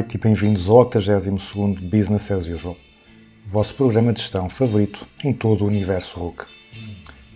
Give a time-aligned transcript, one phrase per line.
[0.00, 2.74] Noite e bem-vindos ao 82º Business as Usual,
[3.46, 6.46] vosso programa de gestão favorito em todo o universo RUC.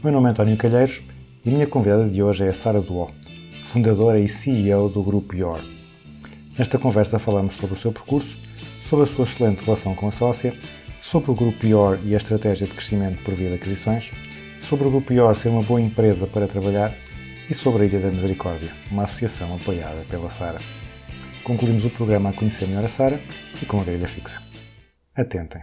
[0.02, 1.02] Meu nome é António Calheiros
[1.44, 3.10] e a minha convidada de hoje é a Sara Duó,
[3.64, 5.60] fundadora e CEO do Grupo IOR.
[6.58, 8.34] Nesta conversa falamos sobre o seu percurso,
[8.88, 10.54] sobre a sua excelente relação com a sócia,
[11.02, 14.10] sobre o Grupo IOR e a estratégia de crescimento por via de aquisições,
[14.66, 16.94] sobre o Grupo IOR ser uma boa empresa para trabalhar
[17.50, 20.60] e sobre a Ilha da Misericórdia, uma associação apoiada pela Sara.
[21.44, 23.20] Concluímos o programa a conhecer melhor a Sara
[23.62, 24.40] e com a grelha fixa.
[25.14, 25.62] Atentem.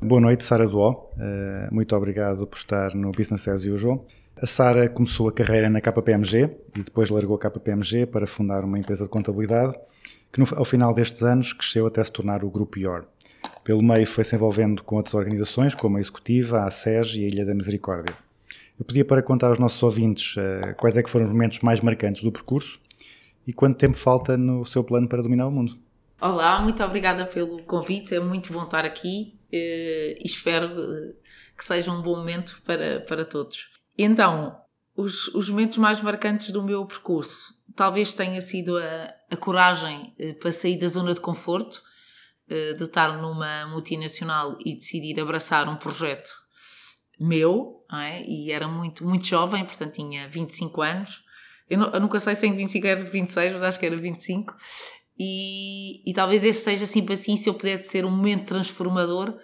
[0.00, 1.08] Boa noite, Sara Duó.
[1.18, 4.06] Eh, Muito obrigado por estar no Business as Usual.
[4.40, 8.78] A Sara começou a carreira na KPMG e depois largou a KPMG para fundar uma
[8.78, 9.76] empresa de contabilidade
[10.32, 13.04] que, no- ao final destes anos, cresceu até se tornar o Grupo IOR.
[13.62, 17.46] Pelo meio, foi-se envolvendo com outras organizações, como a Executiva, a SES e a Ilha
[17.46, 18.14] da Misericórdia.
[18.78, 21.80] Eu pedia para contar aos nossos ouvintes eh, quais é que foram os momentos mais
[21.80, 22.80] marcantes do percurso
[23.46, 25.78] e quanto tempo falta no seu plano para dominar o mundo.
[26.20, 31.12] Olá, muito obrigada pelo convite, é muito bom estar aqui eh, e espero eh,
[31.56, 33.70] que seja um bom momento para, para todos.
[33.96, 34.56] Então,
[34.96, 40.32] os, os momentos mais marcantes do meu percurso talvez tenha sido a, a coragem eh,
[40.34, 41.82] para sair da zona de conforto,
[42.48, 46.30] eh, de estar numa multinacional e decidir abraçar um projeto
[47.18, 48.22] meu, não é?
[48.24, 51.20] e era muito, muito jovem, portanto tinha 25 anos.
[51.68, 54.54] Eu, nu- eu nunca sei se em 25 era 26, mas acho que era 25.
[55.18, 59.34] E, e talvez esse seja sempre assim, se eu puder ser um momento transformador,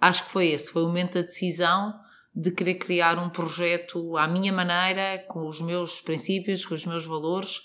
[0.00, 0.72] acho que foi esse.
[0.72, 1.92] Foi o momento da decisão
[2.36, 7.06] de querer criar um projeto à minha maneira, com os meus princípios, com os meus
[7.06, 7.62] valores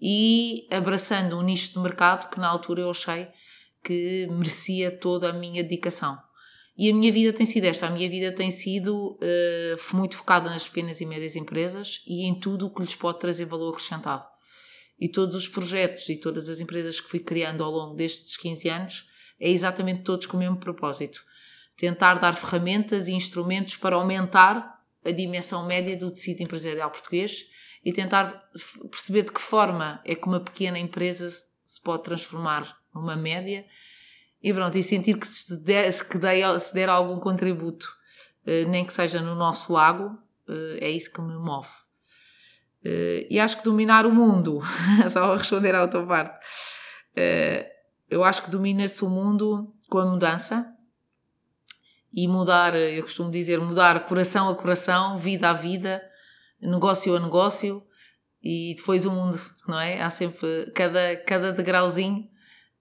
[0.00, 3.28] e abraçando um nicho de mercado que na altura eu achei
[3.84, 6.18] que merecia toda a minha dedicação.
[6.76, 7.86] E a minha vida tem sido esta.
[7.86, 12.40] A minha vida tem sido eh, muito focada nas pequenas e médias empresas e em
[12.40, 14.26] tudo o que lhes pode trazer valor acrescentado.
[14.98, 18.68] E todos os projetos e todas as empresas que fui criando ao longo destes 15
[18.70, 19.04] anos
[19.38, 21.20] é exatamente todos com o mesmo propósito.
[21.76, 27.46] Tentar dar ferramentas e instrumentos para aumentar a dimensão média do tecido empresarial português
[27.84, 28.48] e tentar
[28.90, 31.28] perceber de que forma é que uma pequena empresa
[31.64, 33.66] se pode transformar numa média
[34.44, 35.90] e pronto, e sentir que se der,
[36.20, 37.88] dei, se der algum contributo,
[38.46, 41.66] eh, nem que seja no nosso lago, eh, é isso que me move.
[42.84, 44.60] Eh, e acho que dominar o mundo,
[45.10, 46.38] só a responder à outra parte,
[48.10, 50.73] eu acho que domina-se o mundo com a mudança
[52.14, 56.02] e mudar, eu costumo dizer, mudar coração a coração, vida a vida,
[56.60, 57.84] negócio a negócio
[58.42, 60.00] e depois o mundo, não é?
[60.00, 62.28] Há sempre cada, cada degrauzinho.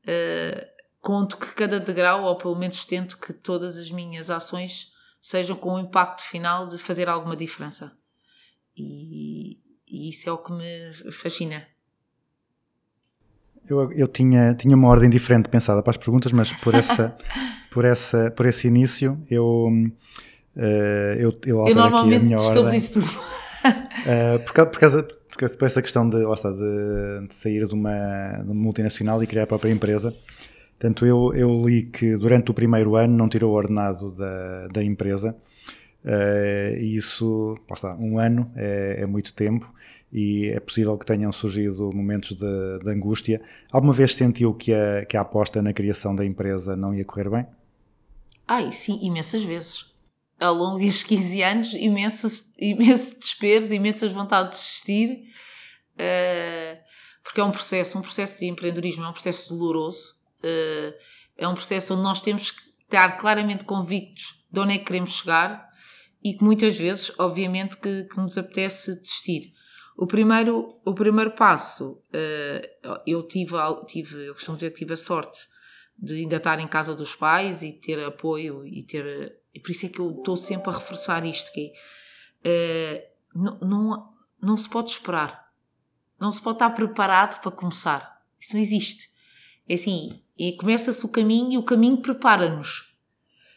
[0.06, 0.70] eh,
[1.02, 5.74] conto que cada degrau, ou pelo menos tento que todas as minhas ações sejam com
[5.74, 7.98] o impacto final de fazer alguma diferença.
[8.76, 11.68] E, e isso é o que me fascina.
[13.70, 17.16] Eu, eu tinha, tinha uma ordem diferente pensada para as perguntas, mas por, essa,
[17.72, 19.70] por, essa, por esse início eu,
[20.56, 22.58] eh, eu, eu Eu altero aqui a normalmente minha ordem.
[22.58, 23.06] estabeleço tudo.
[24.06, 27.74] Eh, por, causa, por, causa, por essa questão de, lá está, de, de sair de
[27.74, 30.14] uma, de uma multinacional e criar a própria empresa.
[30.78, 34.84] Portanto, eu, eu li que durante o primeiro ano não tirou o ordenado da, da
[34.84, 35.34] empresa.
[36.04, 39.74] eh, e isso, lá está, um ano é, é muito tempo
[40.14, 43.42] e é possível que tenham surgido momentos de, de angústia.
[43.72, 47.32] Alguma vez sentiu que a, que a aposta na criação da empresa não ia correr
[47.32, 47.48] bem?
[48.48, 49.92] Ai, sim, imensas vezes.
[50.40, 55.24] Ao longo destes 15 anos, imensos, imensos desesperos, imensas vontades de desistir,
[55.98, 56.80] eh,
[57.24, 60.14] porque é um processo, um processo de empreendedorismo, é um processo doloroso,
[60.44, 60.94] eh,
[61.38, 65.18] é um processo onde nós temos que estar claramente convictos de onde é que queremos
[65.18, 65.68] chegar
[66.24, 69.53] e que muitas vezes, obviamente, que, que nos apetece desistir.
[69.96, 73.54] O primeiro, o primeiro passo, eh, eu tive,
[73.88, 75.48] tive, eu costumo dizer que tive a sorte
[75.98, 79.86] de ainda estar em casa dos pais e ter apoio e ter e por isso
[79.86, 81.72] é que eu estou sempre a reforçar isto, que
[82.44, 85.52] é, eh, não, não, não se pode esperar.
[86.20, 88.22] Não se pode estar preparado para começar.
[88.40, 89.12] Isso não existe.
[89.70, 92.96] É assim, e começa-se o caminho e o caminho prepara-nos.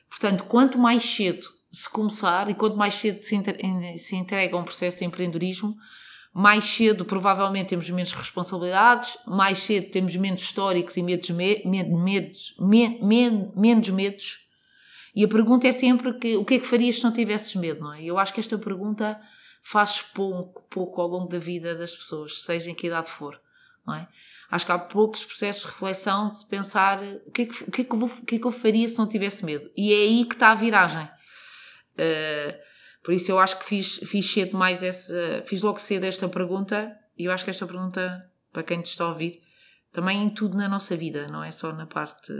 [0.08, 4.98] Portanto, quanto mais cedo se começar e quanto mais cedo se entrega a um processo
[4.98, 5.74] de empreendedorismo,
[6.38, 11.82] mais cedo provavelmente temos menos responsabilidades, mais cedo temos menos históricos e medos, me- me-
[11.84, 14.46] medos, me- me- menos medos.
[15.14, 17.80] E a pergunta é sempre que, o que é que farias se não tivesses medo,
[17.80, 18.02] não é?
[18.04, 19.18] Eu acho que esta pergunta
[19.62, 23.40] faz pouco, pouco ao longo da vida das pessoas, seja em que idade for,
[23.86, 24.06] não é?
[24.50, 27.70] Acho que há poucos processos de reflexão de se pensar o que é que, o
[27.70, 29.70] que, é que, eu, vou- o que é que eu faria se não tivesse medo.
[29.74, 31.08] E é aí que está a viragem.
[31.98, 32.75] Uh,
[33.06, 36.92] por isso eu acho que fiz, fiz cedo mais essa, fiz logo cedo esta pergunta
[37.16, 39.44] e eu acho que esta pergunta, para quem te está a ouvir,
[39.92, 42.32] também em tudo na nossa vida, não é só na parte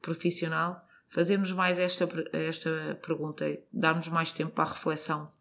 [0.00, 5.32] profissional, fazermos mais esta, esta pergunta, darmos mais tempo para a reflexão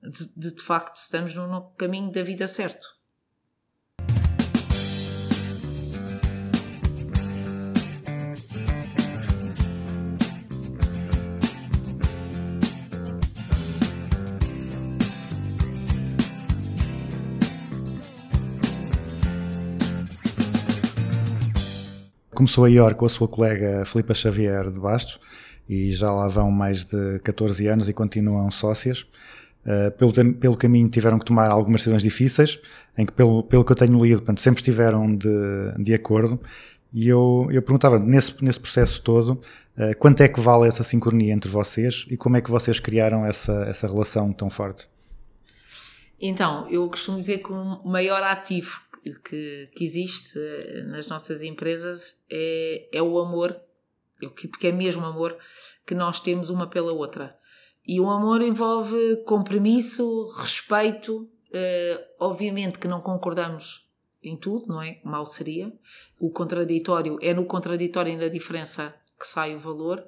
[0.00, 2.96] de, de, de facto se estamos no, no caminho da vida certo.
[22.38, 25.18] Começou a IOR com a sua colega Filipa Xavier de Bastos
[25.68, 29.04] e já lá vão mais de 14 anos e continuam sócias.
[29.66, 32.60] Uh, pelo, pelo caminho tiveram que tomar algumas decisões difíceis,
[32.96, 35.28] em que, pelo, pelo que eu tenho lido, portanto, sempre estiveram de,
[35.80, 36.40] de acordo.
[36.92, 39.40] E eu, eu perguntava, nesse, nesse processo todo,
[39.76, 43.26] uh, quanto é que vale essa sincronia entre vocês e como é que vocês criaram
[43.26, 44.88] essa, essa relação tão forte?
[46.20, 48.80] Então, eu costumo dizer que o maior ativo
[49.24, 53.58] que, que, existe eh, nas nossas empresas é, é o amor,
[54.50, 55.38] porque é mesmo amor,
[55.86, 57.38] que nós temos uma pela outra.
[57.86, 63.88] E o amor envolve compromisso, respeito, eh, obviamente que não concordamos
[64.22, 65.00] em tudo, não é?
[65.04, 65.72] Mal seria.
[66.18, 70.04] O contraditório é no contraditório e na diferença que sai o valor.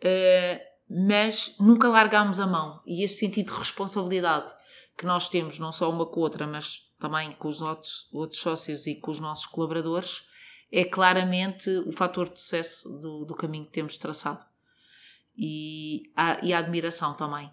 [0.00, 2.80] Eh, mas nunca largamos a mão.
[2.86, 4.52] E este sentido de responsabilidade
[5.00, 8.38] que nós temos, não só uma com a outra, mas também com os nossos outros
[8.38, 10.28] sócios e com os nossos colaboradores,
[10.70, 14.44] é claramente o fator de sucesso do, do caminho que temos traçado.
[15.34, 17.50] E a, e a admiração também.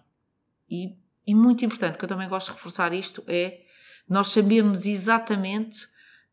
[0.68, 0.94] E,
[1.26, 3.62] e muito importante, que eu também gosto de reforçar isto, é
[4.06, 5.88] nós sabemos exatamente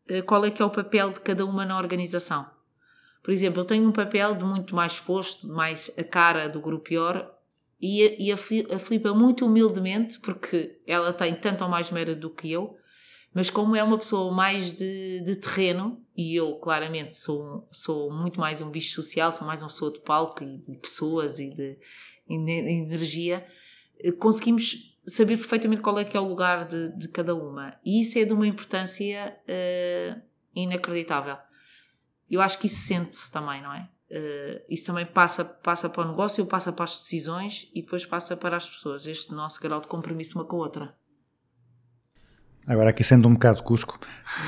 [0.09, 2.45] eh, qual é que é o papel de cada uma na organização.
[3.23, 6.91] Por exemplo, eu tenho um papel de muito mais exposto, mais a cara do grupo
[6.93, 7.25] IOR,
[7.81, 12.29] e e a a Filipa muito humildemente, porque ela tem tanto ou mais mérito do
[12.29, 12.77] que eu,
[13.33, 18.39] mas como é uma pessoa mais de, de terreno, e eu claramente sou, sou muito
[18.39, 21.77] mais um bicho social, sou mais uma pessoa de palco e de pessoas e de,
[22.29, 23.43] e de energia,
[23.99, 27.77] eh, conseguimos saber perfeitamente qual é que é o lugar de, de cada uma.
[27.83, 30.15] E isso é de uma importância eh,
[30.55, 31.37] inacreditável.
[32.31, 33.89] Eu acho que isso sente-se também, não é?
[34.09, 38.37] Eh, isso também passa, passa para o negócio, passa para as decisões e depois passa
[38.37, 39.07] para as pessoas.
[39.07, 40.95] Este nosso grau de compromisso uma com a outra.
[42.67, 43.99] Agora, aqui sendo um bocado cusco,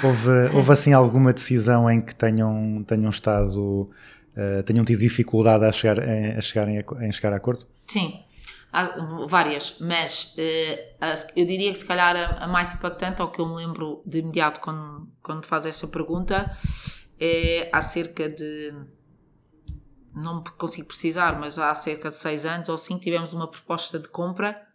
[0.04, 3.88] houve, houve assim alguma decisão em que tenham, tenham estado,
[4.36, 7.68] eh, tenham tido dificuldade a, chegar, em- a chegarem a, em chegar a acordo?
[7.88, 8.24] Sim,
[8.74, 8.86] há
[9.28, 10.36] várias, mas
[11.00, 14.02] a- eu diria que se calhar a, a mais impactante, ou que eu me lembro
[14.04, 16.58] de imediato quando, quando me faz esta pergunta,
[17.20, 18.74] é há cerca de.
[20.18, 24.08] Não consigo precisar, mas há cerca de seis anos ou cinco tivemos uma proposta de
[24.08, 24.68] compra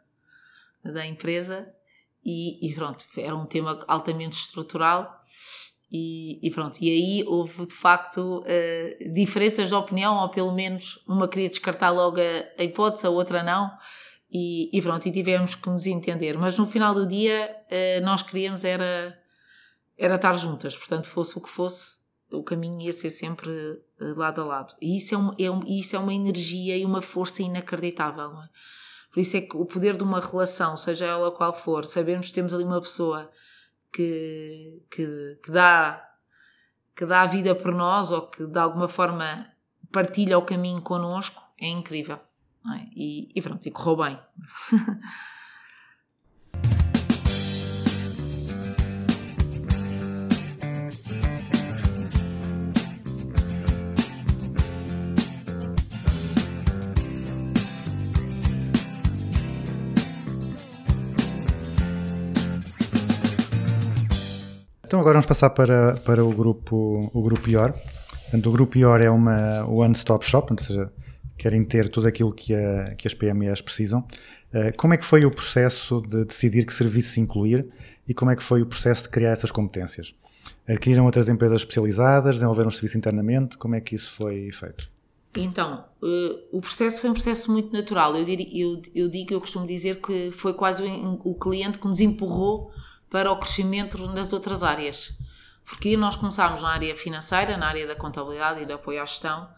[0.85, 1.73] da empresa
[2.25, 5.23] e, e pronto, era um tema altamente estrutural
[5.91, 11.05] e, e pronto, e aí houve de facto eh, diferenças de opinião, ou pelo menos
[11.07, 13.71] uma queria descartar logo a, a hipótese, a outra não,
[14.31, 16.39] e, e pronto, e tivemos que nos entender.
[16.39, 19.19] Mas no final do dia eh, nós queríamos era,
[19.99, 21.99] era estar juntas, portanto, fosse o que fosse,
[22.33, 23.51] o caminho ia ser sempre
[24.01, 24.75] eh, lado a lado.
[24.81, 28.49] E isso é, um, é um- isso é uma energia e uma força inacreditável, é?
[29.13, 32.33] Por isso é que o poder de uma relação, seja ela qual for, sabermos que
[32.33, 33.31] temos ali uma pessoa
[33.93, 36.09] que, que, que dá
[36.97, 39.47] que dá a vida por nós ou que de alguma forma
[39.91, 42.19] partilha o caminho connosco é incrível.
[42.75, 42.87] é?
[42.95, 44.19] E, e pronto, e correu bem.
[64.93, 67.73] Então agora vamos passar para, para o grupo o grupo IOR.
[67.73, 70.93] Portanto, o grupo IOR é uma one-stop shop, ou seja,
[71.39, 74.07] querem ter tudo aquilo que, a- que as PMEs precisam.
[74.53, 77.67] Eh, como é que foi o processo de decidir que serviço incluir
[78.07, 80.15] e como é que foi o processo de criar essas competências?
[80.69, 84.91] Adquiriram outras empresas especializadas, desenvolveram o serviço internamente, como é que isso foi feito?
[85.35, 88.15] Então, eh, o processo foi um processo muito natural.
[88.15, 88.61] Eu, diri-
[88.95, 92.71] eu, digo, eu costumo dizer que foi quase o, o cliente que nos empurrou
[93.13, 95.13] para o crescimento nas outras áreas.
[95.67, 99.49] Porque nós começámos na área financeira, na área da contabilidade e do apoio à gestão,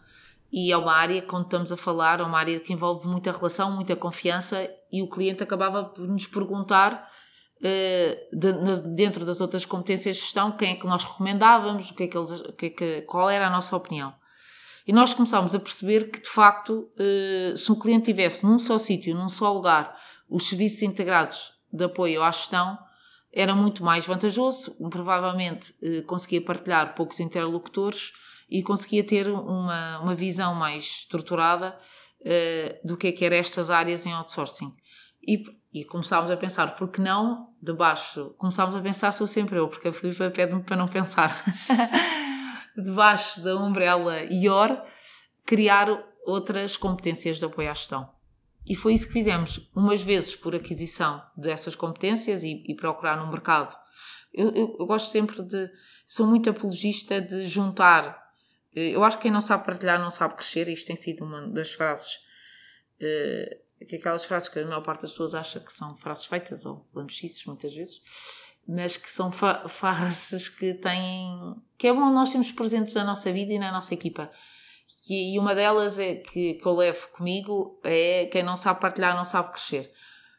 [0.51, 3.71] e é uma área, quando estamos a falar, é uma área que envolve muita relação,
[3.71, 7.09] muita confiança, e o cliente acabava por nos perguntar,
[7.63, 8.27] eh,
[8.93, 12.17] dentro das outras competências de gestão, quem é que nós recomendávamos, o que é que
[12.17, 14.13] eles, que é que- qual era a nossa opinião.
[14.85, 18.77] E nós começámos a perceber que, de facto, eh, se um cliente tivesse num só
[18.77, 19.97] sítio, num só lugar,
[20.29, 22.77] os serviços integrados de apoio à gestão,
[23.35, 28.13] era muito mais vantajoso, provavelmente eh, conseguia partilhar poucos interlocutores
[28.49, 31.77] e conseguia ter uma, uma visão mais estruturada
[32.23, 34.73] eh, do que é que eram estas áreas em outsourcing.
[35.27, 39.59] E, e começámos a pensar, por que não, de baixo, começámos a pensar, sou sempre
[39.59, 41.35] eu, porque a Filipe pede-me para não pensar.
[42.75, 44.81] debaixo da umbrella IOR,
[45.45, 45.87] criar
[46.25, 48.14] outras competências de apoio à gestão.
[48.67, 53.29] E foi isso que fizemos, umas vezes por aquisição dessas competências e, e procurar no
[53.31, 53.75] mercado.
[54.33, 55.69] Eu, eu- eu gosto sempre de.
[56.07, 58.17] Sou muito apologista de juntar.
[58.75, 61.47] eh, Eu acho que quem não sabe partilhar não sabe crescer, isto tem sido uma
[61.47, 62.17] das frases.
[63.87, 66.81] que aquelas frases que a maior parte das pessoas acha que são frases feitas ou
[66.93, 68.01] lamechices muitas vezes,
[68.67, 69.31] mas que são
[69.67, 71.55] frases que têm.
[71.77, 74.31] que é bom nós termos presentes na nossa vida e na nossa equipa.
[75.09, 79.23] E, uma delas é que, que eu levo comigo é quem não sabe partilhar não
[79.23, 79.91] sabe crescer.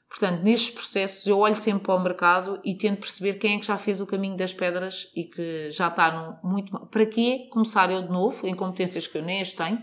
[0.08, 3.66] Portanto, nestes processos eu olho sempre para o mercado e tento perceber quem é que
[3.66, 6.86] já fez o caminho das pedras e que já está no muito.
[6.86, 9.82] Para quê começar eu de novo em competências que eu nem as tenho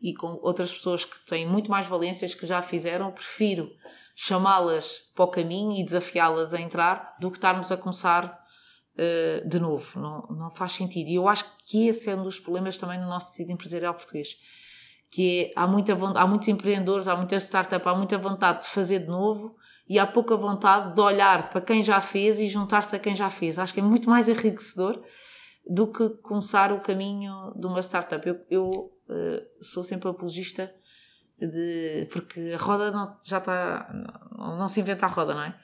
[0.00, 3.70] e com outras pessoas que têm muito mais valências que já fizeram, prefiro
[4.16, 8.39] chamá-las para o caminho e desafiá-las a entrar do que estarmos a começar
[8.96, 9.98] eh, de novo.
[9.98, 11.08] Não, não faz sentido.
[11.08, 14.36] E eu acho que esse é um dos problemas também no nosso tecido empresarial português.
[15.10, 19.00] Que é, há, muita, há muitos empreendedores, há muita startup, há muita vontade de fazer
[19.00, 19.56] de novo
[19.88, 23.28] e há pouca vontade de olhar para quem já fez e juntar-se a quem já
[23.28, 23.58] fez.
[23.58, 25.02] Acho que é muito mais enriquecedor
[25.68, 28.26] do que começar o caminho de uma startup.
[28.26, 28.70] Eu, eu
[29.08, 30.72] eh, sou sempre apologista
[31.38, 33.90] de, porque a roda não, já está.
[34.36, 35.58] Não, não se inventa a roda, não é?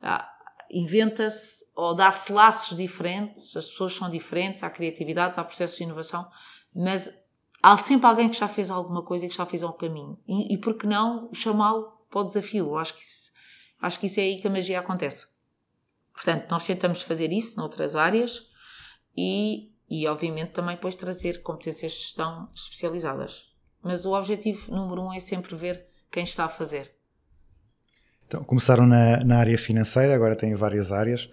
[0.00, 0.35] Ah,
[0.70, 6.28] Inventa-se ou dá-se laços diferentes, as pessoas são diferentes, há criatividade, há processos de inovação,
[6.74, 7.10] mas
[7.62, 10.18] há sempre alguém que já fez alguma coisa e que já fez um caminho.
[10.26, 12.76] E, e por que não chamá-lo para o desafio?
[12.76, 13.32] Acho que, isso,
[13.80, 15.26] acho que isso é aí que a magia acontece.
[16.12, 18.50] Portanto, nós tentamos fazer isso noutras áreas
[19.16, 23.54] e, e obviamente, também depois trazer competências de gestão especializadas.
[23.82, 26.95] Mas o objetivo número um é sempre ver quem está a fazer.
[28.26, 31.30] Então, começaram na, na área financeira, agora têm várias áreas.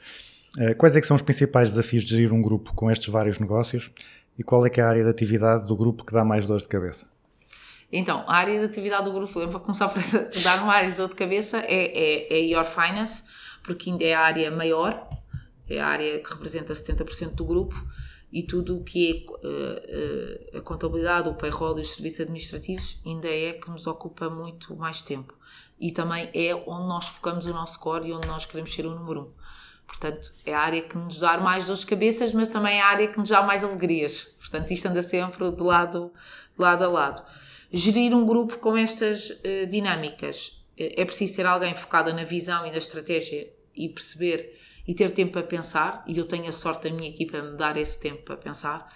[0.60, 3.92] Eh, Quais é são os principais desafios de gerir um grupo com estes vários negócios
[4.38, 6.60] e qual é que é a área de atividade do grupo que dá mais dor
[6.60, 7.08] de cabeça?
[7.92, 11.10] Então, a área de atividade do grupo, eu vou começar por essa, dar mais dor
[11.10, 13.24] de cabeça, é, é, é Your Finance,
[13.64, 15.08] porque ainda é a área maior,
[15.70, 17.76] é a área que representa 70% do grupo,
[18.32, 23.00] e tudo o que é eh, eh, a contabilidade, o payroll e os serviços administrativos
[23.06, 25.36] ainda é que nos ocupa muito mais tempo.
[25.84, 28.96] E também é onde nós focamos o nosso core e onde nós queremos ser o
[28.96, 29.32] número um.
[29.86, 32.88] Portanto, é a área que nos dá mais dores de cabeças, mas também é a
[32.88, 34.34] área que nos dá mais alegrias.
[34.40, 36.14] Portanto, isto anda sempre de lado,
[36.56, 37.24] de lado a lado.
[37.70, 42.66] Gerir um grupo com estas eh, dinâmicas eh, é preciso ter alguém focado na visão
[42.66, 46.02] e na estratégia e perceber e ter tempo para pensar.
[46.08, 48.88] E eu tenho a sorte da minha equipa me dar esse tempo para pensar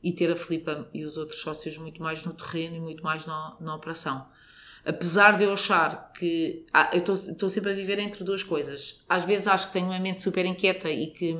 [0.00, 3.26] e ter a Filipa e os outros sócios muito mais no terreno e muito mais
[3.26, 4.24] na, na operação
[4.84, 9.04] apesar de eu achar que ah, eu estou sempre a viver entre duas coisas.
[9.08, 11.36] Às vezes acho que tenho uma mente super inquieta e que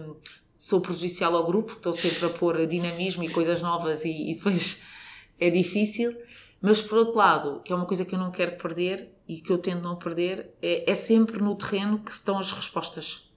[0.56, 4.82] sou prejudicial ao grupo, estou sempre a pôr dinamismo e coisas novas e, e depois
[5.38, 6.16] é difícil.
[6.60, 9.52] Mas por outro lado, que é uma coisa que eu não quero perder e que
[9.52, 13.30] eu tento não perder, é, é sempre no terreno que estão as respostas.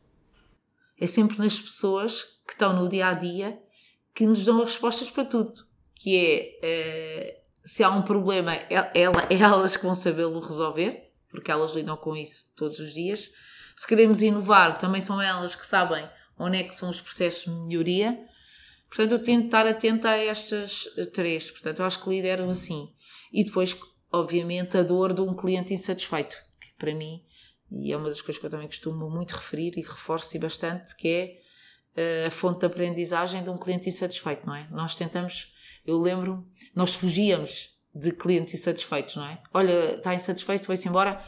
[1.00, 3.62] É sempre nas pessoas que estão no dia a dia
[4.14, 5.66] que nos dão as respostas para tudo.
[5.96, 7.41] Que é.
[7.64, 11.96] Se há um problema, é, ela- é elas que vão sabê-lo resolver, porque elas lidam
[11.98, 13.30] com isso todos os dias.
[13.76, 17.60] Se queremos inovar, também são elas que sabem onde é que são os processos de
[17.60, 18.18] melhoria.
[18.90, 21.50] Portanto, eu tento estar atenta a estas três.
[21.50, 22.90] Portanto, eu acho que lidero assim.
[23.32, 23.78] E depois,
[24.12, 27.24] obviamente, a dor de um cliente insatisfeito, que para mim,
[27.72, 31.08] e é uma das coisas que eu também costumo muito referir e reforço bastante, que
[31.08, 31.34] é
[31.96, 34.68] eh, a fonte de aprendizagem de um cliente insatisfeito, não é?
[34.72, 35.54] Nós tentamos,
[35.86, 39.42] eu lembro, nós fugíamos de clientes insatisfeitos, não é?
[39.54, 41.24] Olha, está insatisfeito, vai-se embora.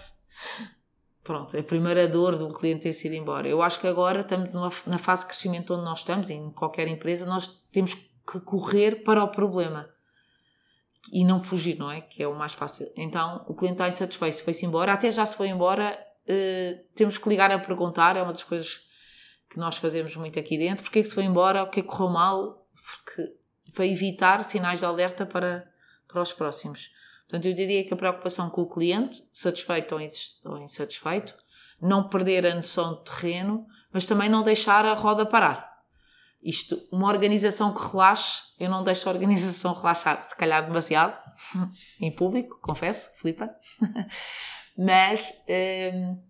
[1.23, 3.47] Pronto, a primeira dor de um cliente ter sido embora.
[3.47, 4.51] Eu acho que agora estamos
[4.85, 9.23] na fase de crescimento onde nós estamos, em qualquer empresa, nós temos que correr para
[9.23, 9.89] o problema
[11.11, 12.01] e não fugir, não é?
[12.01, 12.91] Que é o mais fácil.
[12.95, 17.17] Então, o cliente está insatisfeito, se foi-se embora, até já se foi embora, eh, temos
[17.17, 18.81] que ligar a perguntar, é uma das coisas
[19.49, 21.83] que nós fazemos muito aqui dentro, porque é que se foi embora, o que é
[21.83, 23.33] que correu mal, porque,
[23.73, 25.67] para evitar sinais de alerta para,
[26.07, 26.89] para os próximos.
[27.27, 29.95] Portanto, eu diria que a preocupação com o cliente, satisfeito
[30.45, 31.35] ou insatisfeito,
[31.81, 35.73] não perder a noção de terreno, mas também não deixar a roda parar.
[36.41, 41.17] Isto, uma organização que relaxe, eu não deixo a organização relaxar, se calhar demasiado,
[41.99, 43.49] em público, confesso, Filipa.
[44.77, 45.43] Mas
[45.93, 46.21] hum,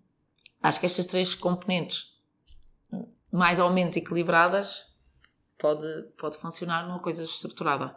[0.62, 2.08] acho que estas três componentes,
[3.32, 4.93] mais ou menos equilibradas,
[5.64, 7.96] pode, pode funcionar numa coisa estruturada.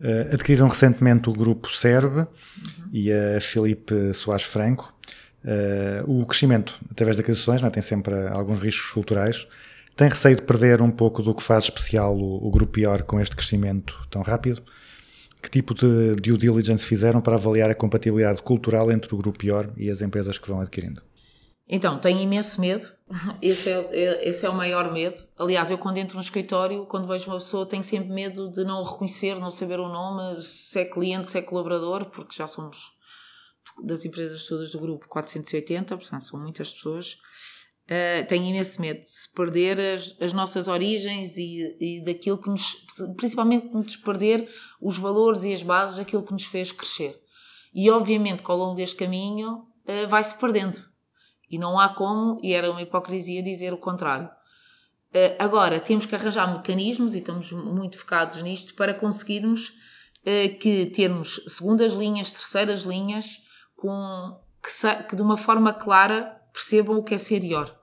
[0.00, 2.28] Eh, adquiriram recentemente o grupo Serve
[2.92, 4.94] e a Filipe Soares Franco.
[5.44, 7.70] Eh, o crescimento através das aquisições é?
[7.70, 9.46] tem sempre alguns riscos culturais.
[9.96, 13.20] Tem receio de perder um pouco do que faz especial o, o grupo IOR com
[13.20, 14.62] este crescimento tão rápido?
[15.42, 19.70] Que tipo de due diligence fizeram para avaliar a compatibilidade cultural entre o grupo IOR
[19.76, 21.02] e as empresas que vão adquirindo?
[21.68, 22.88] Então, tenho imenso medo.
[23.42, 25.16] Esse é, é- esse é o maior medo.
[25.38, 28.80] Aliás, eu quando entro no escritório, quando vejo uma pessoa, tenho sempre medo de não
[28.80, 32.92] o reconhecer, não saber o nome, se é cliente, se é colaborador, porque já somos
[33.82, 37.16] das empresas todas do grupo 480, portanto são muitas pessoas.
[37.84, 42.48] Uh, tenho imenso medo de se perder as, as nossas origens e, e daquilo que
[42.48, 44.48] nos, principalmente de nos perder
[44.80, 47.20] os valores e as bases daquilo que nos fez crescer.
[47.74, 50.78] E obviamente que ao longo deste caminho uh, vai-se perdendo.
[51.50, 54.28] E não há como, e era uma hipocrisia dizer o contrário.
[54.28, 59.72] Uh, agora, temos que arranjar mecanismos, e estamos muito focados nisto, para conseguirmos
[60.60, 63.42] que termos segundas linhas, terceiras linhas,
[63.82, 67.74] com, que, que de uma forma clara percebam o que é ser IOR.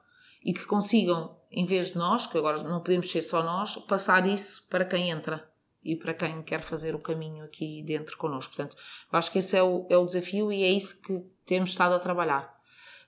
[0.41, 4.25] E que consigam, em vez de nós, que agora não podemos ser só nós, passar
[4.25, 5.45] isso para quem entra
[5.83, 8.55] e para quem quer fazer o caminho aqui dentro connosco.
[8.55, 8.77] Portanto,
[9.11, 11.93] eu acho que esse é o, é o desafio e é isso que temos estado
[11.95, 12.57] a trabalhar.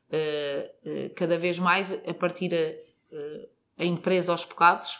[0.10, 4.99] Uh, uh, cada vez mais a partir a, uh, a empresa aos bocados,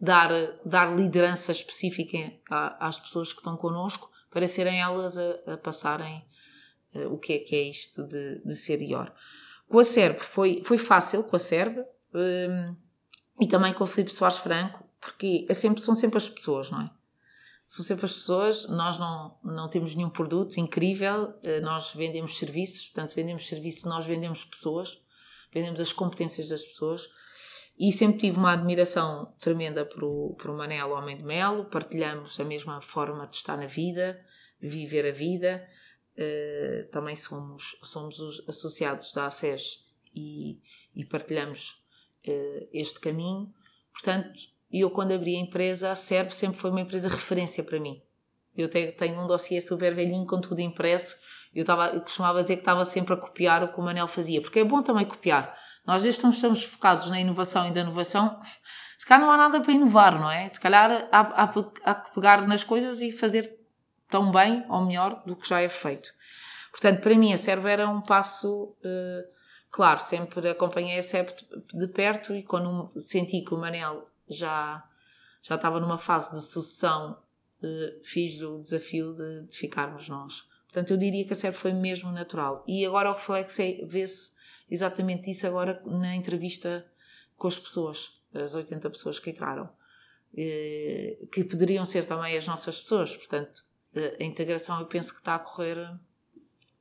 [0.00, 0.28] dar,
[0.64, 2.18] dar liderança específica
[2.50, 6.24] a- às pessoas que estão connosco para serem elas a, a passarem
[7.10, 9.12] o que é que é isto de, de ser IOR.
[9.68, 12.74] Com a SERB foi, foi fácil, com a SERB, um,
[13.40, 16.82] e também com o Filipe Soares Franco, porque é sempre, são sempre as pessoas, não
[16.82, 16.90] é?
[17.66, 22.88] São sempre as pessoas, nós não, não temos nenhum produto incrível, eh, nós vendemos serviços,
[22.88, 25.00] portanto, vendemos serviços, nós vendemos pessoas,
[25.54, 27.08] vendemos as competências das pessoas,
[27.78, 32.38] e sempre tive uma admiração tremenda por o, por o Manel Homem de Melo, partilhamos
[32.40, 34.20] a mesma forma de estar na vida,
[34.60, 35.64] de viver a vida,
[36.22, 40.60] eh, também somos, somos os associados da ACES e,
[40.94, 41.82] e partilhamos
[42.26, 43.50] eh, este caminho,
[43.90, 44.38] portanto,
[44.70, 48.02] eu quando abri a empresa, a SERB sempre foi uma empresa referência para mim.
[48.54, 51.16] Eu tenho, tenho um dossiê super velhinho com tudo impresso.
[51.54, 54.42] Eu, estava, eu costumava dizer que estava sempre a copiar o que o Manel fazia,
[54.42, 55.56] porque é bom também copiar.
[55.86, 58.38] Nós desde que estamos focados na inovação e da inovação,
[58.98, 60.48] se calhar não há nada para inovar, não é?
[60.50, 63.59] Se calhar há que pegar nas coisas e fazer
[64.10, 66.12] tão bem ou melhor do que já é feito.
[66.70, 69.28] Portanto, para mim a SERB era um passo, eh,
[69.70, 71.32] claro, sempre acompanhei a SERB
[71.74, 74.84] de perto e quando senti que o Manel já,
[75.42, 77.20] já estava numa fase de sucessão,
[77.62, 80.48] eh, fiz-lhe o desafio de, de ficarmos nós.
[80.64, 82.64] Portanto, eu diria que a SERB foi mesmo natural.
[82.66, 84.32] E agora o reflexo é, vê-se
[84.70, 86.86] exatamente isso agora na entrevista
[87.36, 89.68] com as pessoas, as 80 pessoas que entraram,
[90.36, 93.16] eh, que poderiam ser também as nossas pessoas.
[93.16, 95.76] Portanto, a integração eu penso que está a correr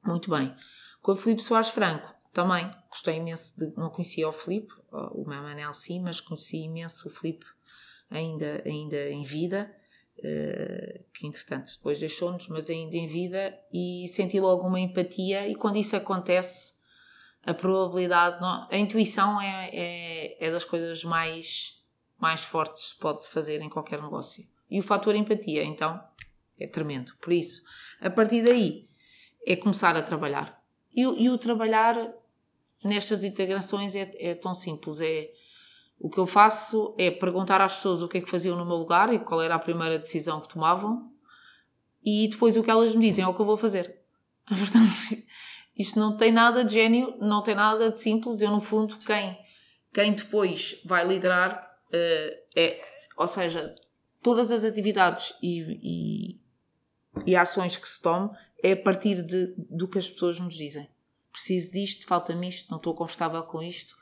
[0.04, 0.56] muito bem.
[1.02, 3.76] Com o Filipe Soares Franco, também gostei imenso de.
[3.78, 7.46] Não conhecia o Filipe, o meu Manel sim, mas conheci imenso o Filipe
[8.10, 9.74] ainda, ainda em vida,
[10.24, 15.48] eh, que entretanto depois deixou-nos, mas ainda em vida, e senti logo uma empatia.
[15.48, 16.74] E quando isso acontece,
[17.46, 18.38] a probabilidade,
[18.70, 21.82] a intuição é, é, é das coisas mais,
[22.18, 24.46] mais fortes que se pode fazer em qualquer negócio.
[24.70, 26.00] E o fator empatia, então,
[26.60, 27.14] é tremendo.
[27.22, 27.62] Por isso,
[28.02, 28.88] a partir daí,
[29.46, 30.62] é começar a trabalhar.
[30.94, 31.96] E, e o trabalhar
[32.84, 35.02] nestas integrações é, é tão simples.
[35.02, 35.30] É,
[36.00, 38.78] O que eu faço é perguntar às pessoas o que é que faziam no meu
[38.78, 41.12] lugar e qual era a primeira decisão que tomavam
[42.04, 44.00] e depois o que elas me dizem é o que eu vou fazer.
[44.48, 45.24] Portanto,
[45.78, 48.42] isto não tem nada de gênio, não tem nada de simples.
[48.42, 49.38] Eu, no fundo, quem,
[49.94, 52.82] quem depois vai liderar eh, é,
[53.18, 53.76] ou seja,
[54.22, 56.40] todas as atividades e, e,
[57.26, 60.90] e ações que se tomam é a partir de, do que as pessoas nos dizem.
[61.32, 63.98] Preciso disto, falta-me isto, não estou confortável com isto,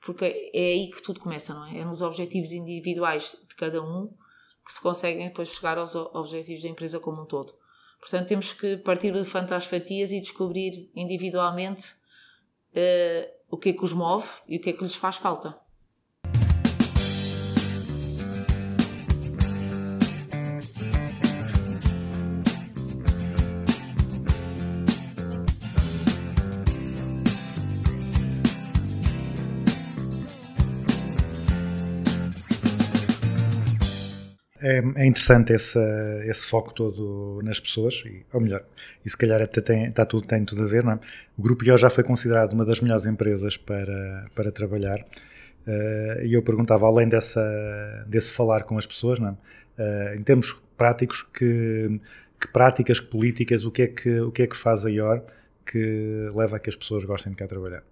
[0.00, 1.78] porque é aí que tudo começa, não é?
[1.78, 4.12] É nos objetivos individuais de cada um
[4.64, 7.54] que se conseguem depois chegar aos objetivos da empresa como um todo.
[8.00, 11.94] Portanto, temos que partir de fantas fatias e descobrir individualmente
[12.74, 15.58] eh, o que é que os move e o que é que lhes faz falta.
[34.66, 35.78] É, é interessante esse,
[36.24, 38.64] esse foco todo nas pessoas, e, ou melhor,
[39.04, 40.98] e se calhar até tem, está tudo, tem tudo a ver, é?
[41.36, 45.04] O Grupo IO já foi considerado uma das melhores empresas para, para trabalhar,
[45.66, 47.42] eh, e eu perguntava, além dessa,
[48.06, 49.34] desse falar com as pessoas, é?
[49.76, 52.00] Eh, em termos práticos, que,
[52.40, 55.20] que práticas, que políticas, o que é que, o que, é que faz a IOR
[55.66, 57.82] que leva a que as pessoas gostem de cá trabalhar?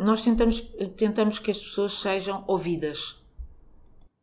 [0.00, 0.62] Nós tentamos,
[0.96, 3.21] tentamos que as pessoas sejam ouvidas.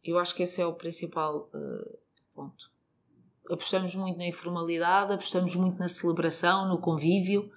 [0.10, 1.98] Eu acho que esse é o principal eh,
[2.34, 2.72] ponto.
[3.50, 7.52] Apostamos muito na informalidade, apostamos muito na celebração, no convívio,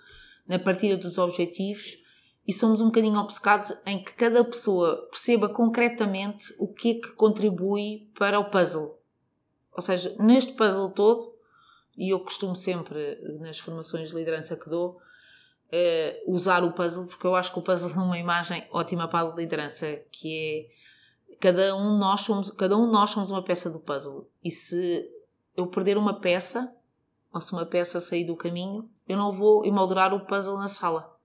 [0.46, 2.02] na partilha dos objetivos
[2.46, 7.12] e somos um bocadinho obcecados em que cada pessoa perceba concretamente o que é que
[7.12, 8.98] contribui para o puzzle.
[9.72, 11.32] Ou seja, neste puzzle todo,
[11.96, 15.00] e eu costumo sempre, nas formações de liderança que dou,
[15.70, 19.26] eh, usar o puzzle, porque eu acho que o puzzle é uma imagem ótima para
[19.26, 20.81] a liderança, que é
[21.42, 24.30] cada um nós somos, cada um de nós somos uma peça do puzzle.
[24.44, 25.04] E se
[25.56, 26.72] eu perder uma peça,
[27.34, 31.18] ou se uma peça sair do caminho, eu não vou emoldurar o puzzle na sala.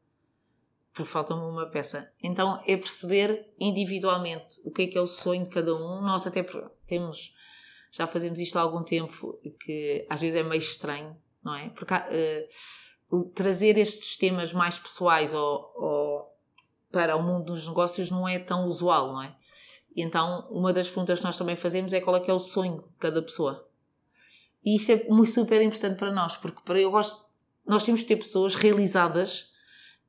[0.91, 2.11] Porque falta-me uma peça.
[2.21, 6.01] Então é perceber individualmente o que é que é o sonho de cada um.
[6.01, 6.43] Nós até
[6.87, 7.35] temos,
[7.91, 11.69] já fazemos isto há algum tempo, que às vezes é meio estranho, não é?
[11.69, 12.49] Porque eh,
[13.35, 16.35] trazer estes temas mais pessoais ou, ou
[16.91, 19.35] para o mundo dos negócios não é tão usual, não é?
[19.97, 22.37] E então, uma das perguntas que nós também fazemos é qual é que é o
[22.37, 23.67] sonho de cada pessoa.
[24.63, 27.25] E isto é muito super importante para nós, porque para eu gosto,
[27.65, 29.51] nós temos de ter pessoas realizadas,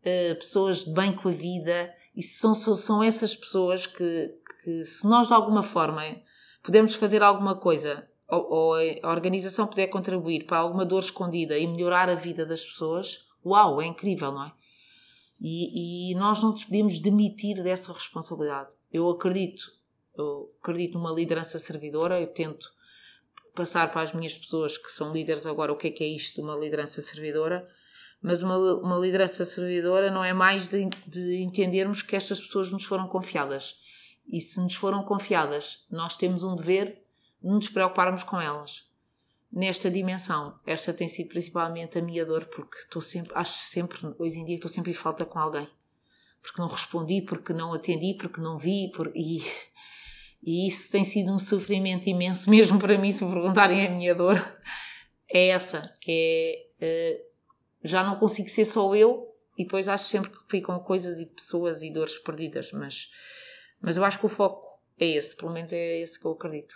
[0.04, 4.84] eh, pessoas de bem com a vida, e são, são, são essas pessoas que, que,
[4.84, 6.02] se nós de alguma forma
[6.62, 11.66] pudermos fazer alguma coisa, ou, ou a organização puder contribuir para alguma dor escondida e
[11.66, 14.52] melhorar a vida das pessoas, uau, é incrível, não é?
[15.40, 18.68] E, e nós não nos podemos demitir dessa responsabilidade.
[18.92, 19.77] Eu acredito,
[20.18, 22.72] eu acredito numa liderança servidora, eu tento
[23.54, 26.36] passar para as minhas pessoas que são líderes agora o que é que é isto
[26.36, 27.68] de uma liderança servidora,
[28.20, 32.84] mas uma, uma liderança servidora não é mais de, de entendermos que estas pessoas nos
[32.84, 33.80] foram confiadas.
[34.26, 37.02] E se nos foram confiadas, nós temos um dever
[37.42, 38.86] de nos preocuparmos com elas.
[39.50, 44.38] Nesta dimensão, esta tem sido principalmente a minha dor, porque estou sempre, acho sempre, hoje
[44.38, 45.68] em dia, estou sempre em falta com alguém.
[46.42, 49.42] Porque não respondi, porque não atendi, porque não vi, por, e,
[50.48, 54.14] e isso tem sido um sofrimento imenso, mesmo para mim, se me perguntarem a minha
[54.14, 54.42] dor,
[55.30, 60.30] é essa, que é, uh, já não consigo ser só eu, e depois acho sempre
[60.30, 63.10] que ficam coisas e pessoas e dores perdidas, mas,
[63.78, 66.74] mas eu acho que o foco é esse, pelo menos é esse que eu acredito.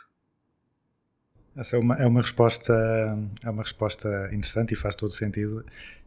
[1.57, 2.75] Essa é uma, é uma resposta
[3.45, 5.65] é uma resposta interessante e faz todo sentido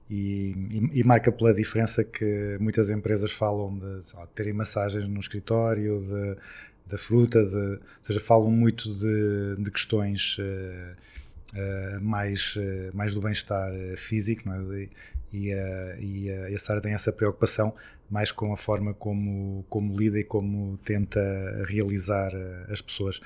[0.09, 5.19] e, e, e marca pela diferença que muitas empresas falam de, de terem massagens no
[5.19, 6.37] escritório, de,
[6.87, 10.95] da fruta, de, ou seja, falam muito de, de questões uh,
[11.57, 14.89] uh, mais, uh, mais do bem-estar físico, não é?
[15.33, 15.49] E,
[15.99, 17.73] e, a Sara tem essa preocupação
[18.09, 21.19] mais com a forma como, como lida e como tenta
[21.67, 22.31] realizar
[22.69, 23.19] as pessoas.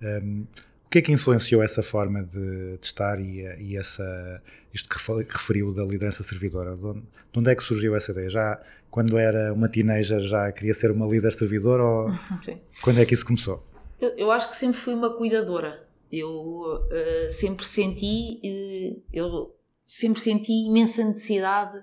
[0.00, 0.46] Um,
[0.86, 4.40] o que é que influenciou essa forma de, de estar e, e, essa,
[4.72, 6.76] isto que, que referiu da liderança servidora?
[6.76, 8.30] De onde, de onde, é que surgiu essa ideia?
[8.30, 8.60] Já
[8.96, 12.58] quando era uma teenager já queria ser uma líder servidora ou Sim.
[12.80, 13.62] quando é que isso começou?
[14.00, 15.86] Eu, eu, acho que sempre fui uma cuidadora.
[16.10, 19.54] Eu uh, sempre senti, uh, eu
[19.86, 21.78] sempre senti imensa necessidade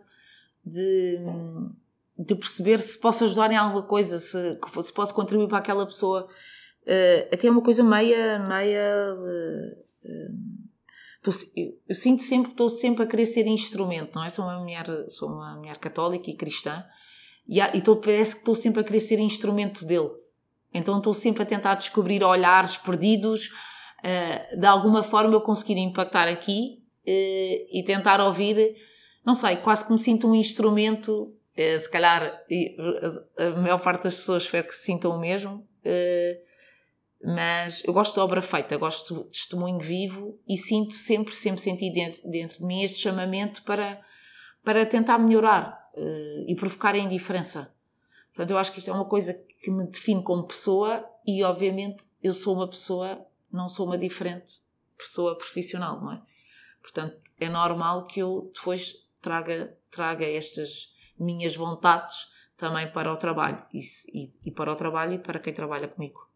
[0.65, 1.19] de,
[2.17, 6.28] de perceber se posso ajudar em alguma coisa, se, se posso contribuir para aquela pessoa.
[6.82, 9.71] Uh, até uma coisa meia, meia uh,
[10.04, 11.43] uh,
[11.88, 14.30] eu, sinto sempre que estou sempre a querer ser instrumento, não é?
[14.30, 16.84] Sou uma mulher, sou uma mulher católica e cristã
[17.47, 20.10] e, e tô, parece que estou sempre a querer ser instrumento dele.
[20.73, 23.47] Então estou sempre a tentar descobrir olhares perdidos,
[23.99, 28.75] uh, de alguma forma eu conseguir impactar aqui uh, e tentar ouvir,
[29.25, 32.41] não sei, quase que me sinto um instrumento, uh, se calhar
[33.38, 35.67] a maior parte das pessoas espero que se sintam o mesmo,
[37.21, 41.91] mas eu gosto de obra feita, gosto de testemunho vivo e sinto sempre, sempre senti
[41.91, 44.01] dentro, dentro de mim este chamamento para,
[44.63, 45.83] para tentar melhorar
[46.47, 47.73] e provocar a indiferença.
[48.34, 52.08] Portanto, eu acho que isto é uma coisa que me define como pessoa e, obviamente,
[52.21, 54.62] eu sou uma pessoa, não sou uma diferente
[54.97, 56.21] pessoa profissional, não é?
[56.82, 63.63] Portanto, é normal que eu depois traga, traga estas minhas vontades também para o trabalho
[63.73, 63.79] e,
[64.13, 66.27] e, e para o trabalho e para quem trabalha comigo.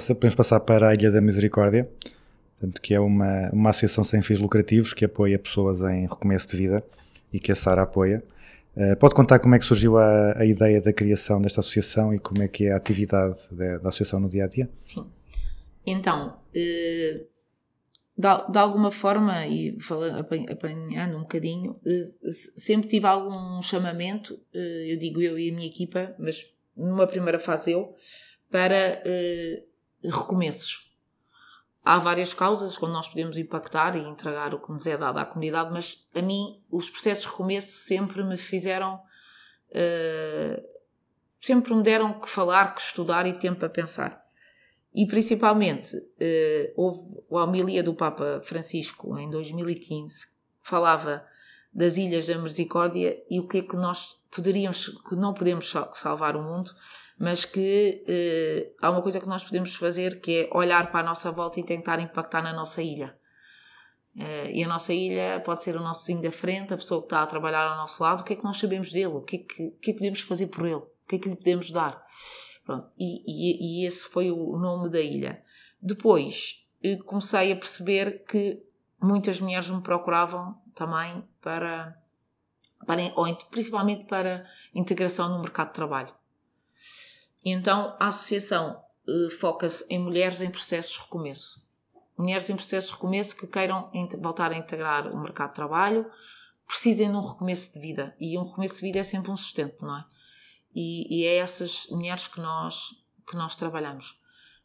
[0.00, 1.86] Passa- Podemos passar para a Ilha da Misericórdia,
[2.58, 6.56] portanto, que é uma, uma associação sem fins lucrativos que apoia pessoas em recomeço de
[6.56, 6.82] vida
[7.30, 8.24] e que a Sara apoia.
[8.74, 12.18] Eh, pode contar como é que surgiu a, a ideia da criação desta associação e
[12.18, 14.70] como é que é a atividade da, da associação no dia a dia?
[14.84, 15.06] Sim.
[15.86, 17.24] Então, eh,
[18.16, 22.00] de, al- de alguma forma, e fala- apan- apanhando um bocadinho, eh,
[22.56, 27.72] sempre tive algum chamamento, eu digo eu e a minha equipa, mas numa primeira fase
[27.72, 27.94] eu,
[28.50, 29.02] para
[30.04, 30.90] recomeços.
[31.84, 35.24] Há várias causas quando nós podemos impactar e entregar o que nos é dado à
[35.24, 39.00] comunidade, mas a mim os processos de recomeço sempre me fizeram
[39.72, 40.62] eh,
[41.40, 44.22] sempre me deram que falar, que estudar e tempo a pensar.
[44.94, 50.32] E principalmente, eh, houve a homilia do Papa Francisco em 2015, que
[50.62, 51.24] falava
[51.72, 55.94] das Ilhas da Misericórdia e o que é que nós poderíamos, que não podemos sal-
[55.94, 56.72] salvar o mundo,
[57.20, 61.02] mas que eh, há uma coisa que nós podemos fazer que é olhar para a
[61.02, 63.14] nossa volta e tentar impactar na nossa ilha.
[64.16, 67.06] Eh, e a nossa ilha pode ser o nosso vizinho da frente, a pessoa que
[67.06, 69.36] está a trabalhar ao nosso lado, o que é que nós sabemos dele, o que
[69.36, 71.36] é que, o que, é que podemos fazer por ele, o que é que lhe
[71.36, 72.02] podemos dar.
[72.64, 75.42] Pronto, e, e- e esse foi o nome da ilha.
[75.82, 78.62] Depois eh, comecei a perceber que
[79.00, 81.94] muitas mulheres me procuravam também para,
[82.86, 86.14] para ou int- principalmente para integração no mercado de trabalho.
[87.44, 91.68] Então a associação eh, foca-se em mulheres em processos de recomeço.
[92.18, 96.10] Mulheres em processos de recomeço que queiram voltar a integrar o mercado de trabalho,
[96.66, 98.14] precisem de um recomeço de vida.
[98.20, 100.04] E um recomeço de vida é sempre um sustento, não é?
[100.74, 102.90] E, e é essas mulheres que nós,
[103.26, 104.20] que nós trabalhamos.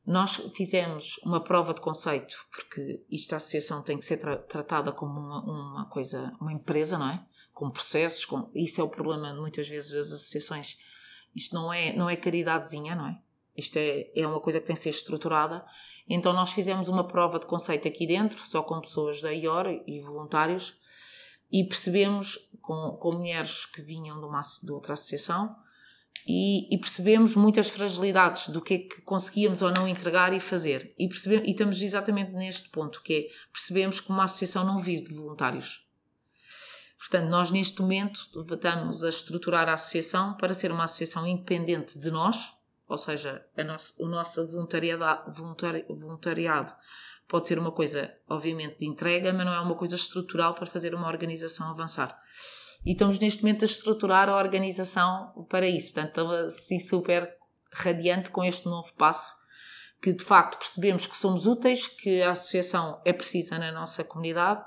[0.05, 4.91] Nós fizemos uma prova de conceito, porque isto a associação tem que ser tra- tratada
[4.91, 7.25] como uma, uma coisa, uma empresa, não é?
[7.51, 10.77] Com processos, com, isso é o problema muitas vezes das associações.
[11.35, 13.19] Isto não é, não é caridadezinha, não é?
[13.55, 15.65] Isto é, é uma coisa que tem que ser estruturada.
[16.07, 20.01] Então nós fizemos uma prova de conceito aqui dentro, só com pessoas da IOR e
[20.01, 20.79] voluntários,
[21.51, 25.55] e percebemos com, com mulheres que vinham de, uma, de outra associação
[26.27, 30.93] e, e percebemos muitas fragilidades do que é que conseguíamos ou não entregar e fazer.
[30.97, 35.03] E, percebemos, e estamos exatamente neste ponto, que é percebemos que uma associação não vive
[35.03, 35.84] de voluntários.
[37.07, 38.19] Portanto, nós neste momento
[38.51, 42.51] estamos a estruturar a associação para ser uma associação independente de nós,
[42.87, 46.73] ou seja, a nosso, o nosso voluntariado, voluntari- voluntariado
[47.27, 50.95] pode ser uma coisa, obviamente, de entrega, mas não é uma coisa estrutural para fazer
[50.95, 52.19] uma organização avançar.
[52.83, 55.93] E estamos neste momento a estruturar a organização para isso.
[55.93, 57.37] Portanto, estamos assim super
[57.71, 59.31] radiante com este novo passo,
[60.01, 64.63] que de facto percebemos que somos úteis, que a associação é precisa na nossa comunidade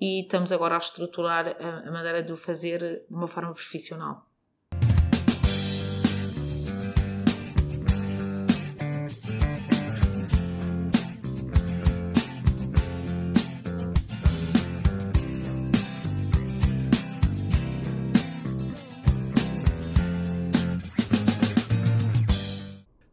[0.00, 4.28] e estamos agora a estruturar a, a maneira de o fazer de uma forma profissional.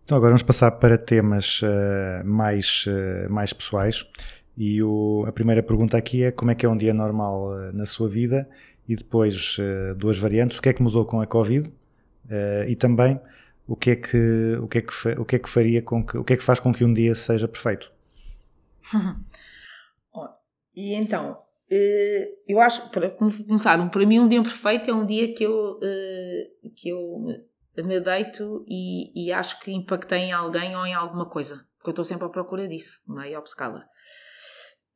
[0.03, 4.05] Então agora vamos passar para temas eh, mais, eh, mais pessoais
[4.57, 7.71] e o- a primeira pergunta aqui é como é que é um dia normal eh,
[7.73, 8.47] na sua vida
[8.87, 11.71] e depois eh, duas variantes, o que é que mudou com a Covid
[12.27, 13.19] Eh, e também
[13.67, 16.17] o que é que, o que, é que, o que é que faria com que,
[16.17, 17.91] o que é que faz com que um dia seja perfeito?
[20.75, 21.37] E então,
[22.47, 25.79] eu acho, para começar, para mim um dia perfeito é um dia que eu,
[26.75, 27.19] que eu
[27.77, 31.65] me- deito e, e acho que impactei em alguém ou em alguma coisa.
[31.77, 33.85] Porque eu estou sempre à procura disso, meio obcecada.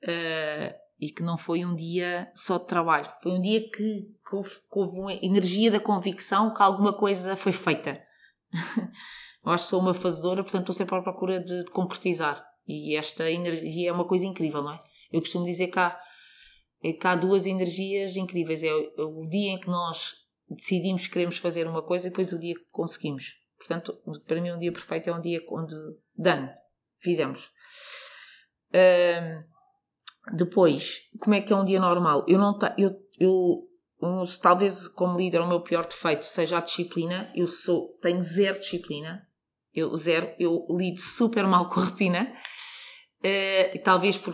[0.01, 3.09] Eh, e que não foi um dia só de trabalho.
[3.23, 7.35] Foi um dia que, que houve, que houve uma energia da convicção que alguma coisa
[7.35, 8.01] foi feita.
[9.45, 12.45] Eu acho que sou uma fazedora, portanto estou sempre à procura de, de concretizar.
[12.67, 14.79] E esta energia é uma coisa incrível, não é?
[15.11, 15.97] Eu costumo dizer que há,
[16.83, 18.61] é que há duas energias incríveis.
[18.61, 20.13] É o, é o dia em que nós
[20.49, 23.35] decidimos que queremos fazer uma coisa e depois o dia que conseguimos.
[23.57, 25.75] Portanto, para mim um dia perfeito é um dia onde,
[26.17, 26.49] done,
[26.99, 27.49] fizemos.
[28.73, 29.43] Ahm,
[30.33, 32.25] depois, como é que é um dia normal?
[32.27, 33.67] Eu não ta- eu, eu
[34.01, 37.31] um, talvez como líder o meu pior defeito seja a disciplina.
[37.35, 39.21] Eu sou tenho zero disciplina.
[39.73, 42.33] Eu zero, eu lido super mal com a rotina.
[43.23, 44.33] E talvez por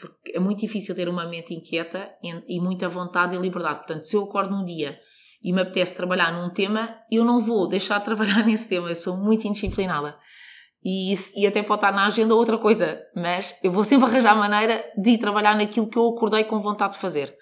[0.00, 3.80] porque é muito difícil ter uma mente inquieta e, e muita vontade e liberdade.
[3.80, 4.98] Portanto, se eu acordo num dia
[5.42, 8.88] e me apetece trabalhar num tema, eu não vou deixar de trabalhar nesse tema.
[8.88, 10.16] Eu sou muito indisciplinada.
[10.82, 14.34] E, isso- e até pode estar na agenda outra coisa, mas eu vou sempre arranjar
[14.34, 17.36] maneira de ir trabalhar naquilo que eu acordei com vontade de fazer.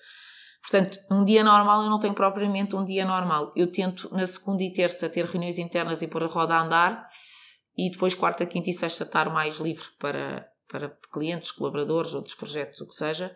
[0.61, 3.53] Portanto, um dia normal eu não tenho propriamente um dia normal.
[3.57, 7.09] Eu tento na segunda e terça ter reuniões internas e pôr a roda a andar
[7.77, 12.81] e depois quarta, quinta e sexta estar mais livre para, para clientes, colaboradores, outros projetos,
[12.81, 13.35] o que seja.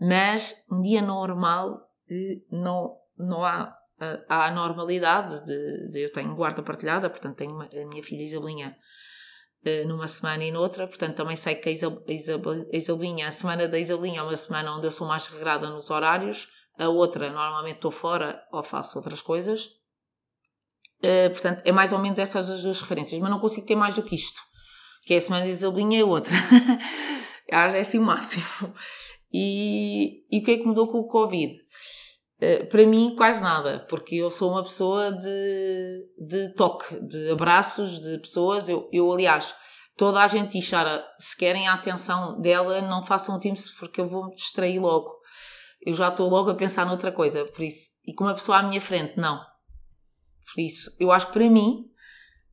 [0.00, 1.80] Mas um dia normal
[2.10, 7.36] eh, não, não há, eh, há a normalidade de, de- eu tenho guarda partilhada, portanto
[7.36, 8.74] tenho uma- a minha filha Isabelinha
[9.86, 13.30] numa semana e noutra, portanto também sei que a Isa- a Isabel- a Isabelinha, a
[13.30, 16.48] semana da Isabelinha é uma semana onde eu sou mais regrada nos horários,
[16.78, 19.68] a outra normalmente estou fora ou faço outras coisas.
[21.02, 23.94] Eh, portanto, é mais ou menos essas as duas referências, mas não consigo ter mais
[23.94, 24.40] do que isto,
[25.04, 26.32] que é a semana da Isabelinha e a outra.
[27.48, 28.44] é assim o máximo.
[29.32, 31.52] E, e o que é que mudou com o Covid?
[32.46, 37.98] Eh, para mim, quase nada, porque eu sou uma pessoa de, de toque, de abraços,
[37.98, 38.68] de pessoas.
[38.68, 39.54] Eu, eu, aliás,
[39.96, 43.98] toda a gente diz, Sara, se querem a atenção dela, não façam o Teams porque
[43.98, 45.10] eu vou me distrair logo.
[45.80, 47.92] Eu já estou logo a pensar noutra coisa, por isso.
[48.06, 49.40] E com uma pessoa à minha frente, não.
[50.52, 51.90] Por isso, eu acho que para mim,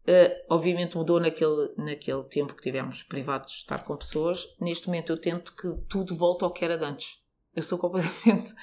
[0.07, 4.45] eh, obviamente mudou naquele, naquele tempo que tivemos privados de estar com pessoas.
[4.57, 7.19] Neste momento eu tento que tudo volte ao que era de antes.
[7.53, 8.53] Eu sou completamente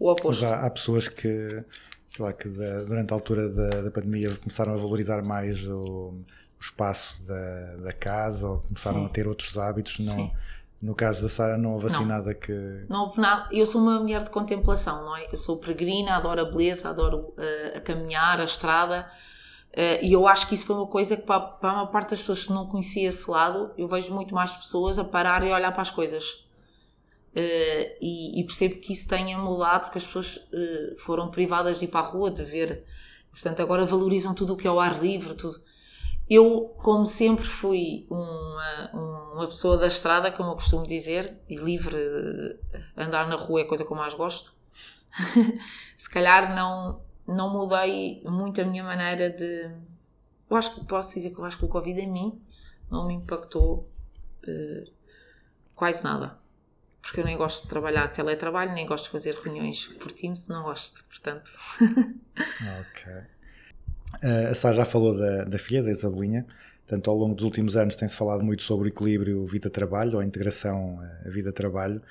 [0.00, 0.44] o Mas oposto.
[0.46, 1.64] há, há pessoas que,
[2.08, 5.76] sei lá, que da- durante a altura da, da pandemia começaram a valorizar mais o,
[5.78, 6.24] o
[6.60, 9.06] espaço da, da casa ou começaram Sim.
[9.06, 9.98] a ter outros hábitos.
[10.00, 10.32] Não, Sim.
[10.82, 12.52] no caso da Sara, não houve assim nada que.
[12.88, 13.48] Não houve nada.
[13.52, 15.26] Eu sou uma mulher de contemplação, não é?
[15.30, 19.06] Eu sou peregrina, adoro a beleza, adoro eh, a caminhar, a estrada.
[19.72, 22.10] Eh, e eu acho que isso foi uma coisa que, para, para a maior parte
[22.10, 25.52] das pessoas que não conhecia esse lado, eu vejo muito mais pessoas a parar e
[25.52, 26.44] olhar para as coisas.
[27.34, 31.84] Eh, e, e percebo que isso tenha mudado porque as pessoas eh, foram privadas de
[31.84, 32.84] ir para a rua, de ver.
[33.30, 35.60] Portanto, agora valorizam tudo o que é ao ar livre, tudo.
[36.28, 38.90] Eu, como sempre, fui uma,
[39.34, 41.96] uma pessoa da estrada, como eu costumo dizer, e livre,
[42.96, 44.52] andar na rua é a coisa que eu mais gosto.
[45.96, 49.70] Se calhar não, não mudei muito a minha maneira de.
[50.48, 52.40] Eu acho que posso dizer que eu acho que o Covid a mim
[52.90, 53.88] não me impactou
[54.46, 54.84] eh,
[55.76, 56.39] quase nada.
[57.02, 60.62] Porque eu nem gosto de trabalhar teletrabalho, nem gosto de fazer reuniões por Teams, não
[60.64, 61.50] gosto, portanto.
[62.80, 63.12] Ok.
[64.22, 66.46] Eh, a Sara já falou da, da filha, da Isabelinha.
[66.86, 70.24] Portanto, ao longo dos últimos anos tem-se falado muito sobre o equilíbrio vida-trabalho ou a
[70.24, 72.02] integração eh, vida-trabalho.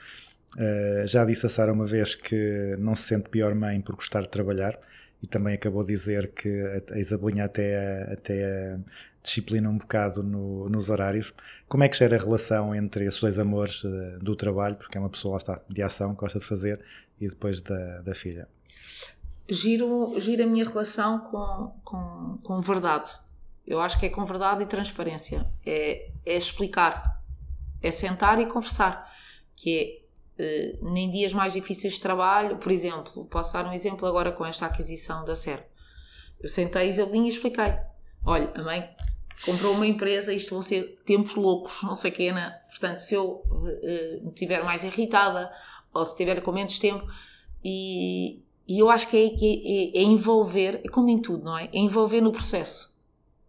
[0.58, 4.22] Eh, já disse a Sara uma vez que não se sente pior mãe por gostar
[4.22, 4.80] de trabalhar
[5.22, 8.78] e também acabou de dizer que a, Isabelinha até, até
[9.22, 11.34] disciplina um bocado no- nos horários.
[11.68, 15.02] Como é que gera a relação entre esses dois amores eh, do trabalho, porque é
[15.02, 16.80] uma pessoa, lá está, de ação, gosta de fazer,
[17.20, 18.48] e depois da, da filha?
[19.50, 23.12] giro, giro a minha relação com, com, com verdade.
[23.66, 25.46] Eu acho que é com verdade e transparência.
[25.66, 27.22] É, é explicar.
[27.82, 29.04] É sentar e conversar.
[29.56, 30.04] Que
[30.38, 34.32] é, eh, nem dias mais difíceis de trabalho, por exemplo, posso dar um exemplo agora
[34.32, 35.66] com esta aquisição da SER.
[36.40, 37.74] Eu sentei a Isabelinha e expliquei.
[38.26, 38.90] Olha, a mãe
[39.46, 42.52] comprou uma empresa, isto vão ser tempos loucos, não sei o quê, né?
[42.70, 43.44] Portanto, se eu
[43.84, 45.52] eh, eh, estiver mais irritada
[45.94, 47.06] ou se estiver com menos tempo
[47.64, 51.58] e, e eu acho que é, que é- é envolver, é como em tudo, não
[51.58, 51.66] é?
[51.66, 52.90] É envolver no processo.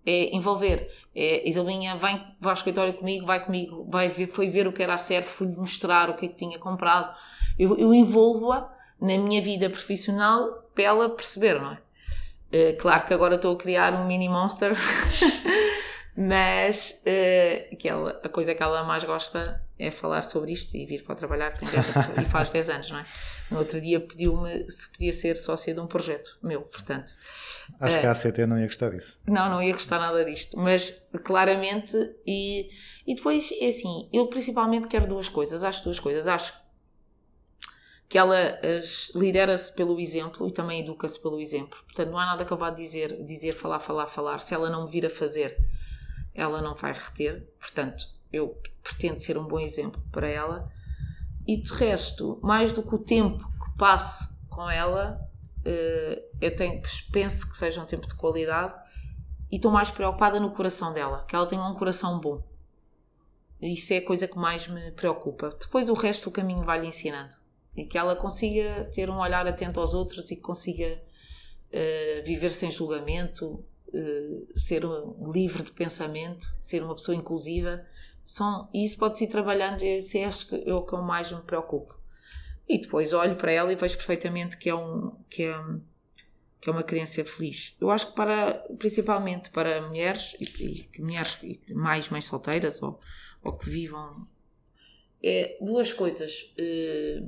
[0.07, 0.91] É envolver.
[1.15, 4.83] É, Isabelinha vem, vai ao escritório comigo, vai comigo, vai ver, foi ver o que
[4.83, 7.15] era a SERP, fui-lhe mostrar o que é que tinha comprado.
[7.59, 11.79] Eu, eu envolvo-a na minha vida profissional para ela perceber, não é?
[12.53, 14.75] Eh, claro que agora estou a criar um mini monster
[16.17, 20.85] Mas eh, que ela, a coisa que ela mais gosta é falar sobre isto e
[20.85, 23.05] vir para trabalhar, que tem 10 anos, e faz 10 anos, não é?
[23.51, 27.13] No outro dia pediu-me se podia ser sócia de um projeto meu, portanto.
[27.79, 28.01] Acho É.
[28.01, 29.21] que a ACT não ia gostar disso.
[29.27, 31.97] Não, não ia gostar nada disto, mas claramente,
[32.27, 32.69] e,
[33.07, 36.53] e depois é assim, eu principalmente quero duas coisas, acho duas coisas, acho
[38.11, 42.45] que ela as, lidera-se pelo exemplo e também educa-se pelo exemplo, portanto não há nada
[42.45, 45.57] que eu vá dizer, dizer, falar, falar, falar, se ela não me vir a fazer,
[46.35, 50.69] ela não vai reter, portanto eu pretendo ser um bom exemplo para ela,
[51.47, 55.21] e de resto, mais do que o tempo que passo com ela,
[55.65, 56.83] eh, eu tenho,
[57.13, 58.75] penso que seja um tempo de qualidade
[59.53, 62.43] e estou mais preocupada no coração dela, que ela tenha um coração bom.
[63.63, 65.51] Isso é a coisa que mais me preocupa.
[65.61, 67.40] Depois o resto o caminho vai-lhe ensinando.
[67.77, 71.01] E que ela consiga ter um olhar atento aos outros e que consiga
[71.73, 73.65] eh, viver sem julgamento,
[73.95, 77.87] eh, ser um- livre de pensamento, ser uma pessoa inclusiva.
[78.25, 81.41] São, e isso pode-se ir trabalhando, e isso é que é que eu mais me
[81.43, 81.95] preocupo.
[82.69, 85.55] E depois olho para ela e vejo perfeitamente que é, um, que é,
[86.61, 87.77] que é uma criança feliz.
[87.81, 91.39] Eu acho que para, principalmente para mulheres, e, e que mulheres
[91.73, 92.99] mais mães solteiras ou,
[93.43, 94.27] ou que vivam,
[95.23, 96.53] é duas coisas.
[96.59, 97.23] Eh,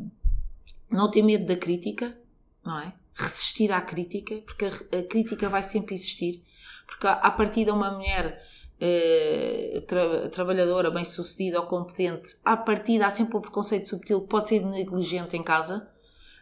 [0.93, 2.17] não ter medo da crítica,
[2.65, 2.93] não é?
[3.15, 6.43] Resistir à crítica, porque a, a crítica vai sempre existir.
[6.87, 8.43] Porque à, à partida uma mulher
[8.81, 14.49] eh, tra- trabalhadora, bem-sucedida ou competente, à partida há sempre um preconceito subtil que pode
[14.49, 15.89] ser negligente em casa.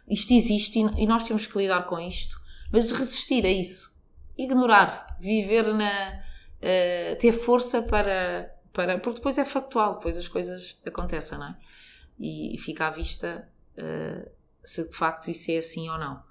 [0.07, 2.39] Isto existe e, e nós temos que lidar com isto.
[2.71, 3.91] Mas resistir a isso.
[4.37, 5.05] Ignorar.
[5.19, 6.23] Viver na...
[6.61, 8.97] eh, ter força para, para...
[8.97, 9.95] Porque depois é factual.
[9.95, 11.57] Depois as coisas acontecem, não é?
[12.19, 13.47] E, e fica à vista
[13.77, 14.31] eh,
[14.63, 16.21] se de facto isso é assim ou não.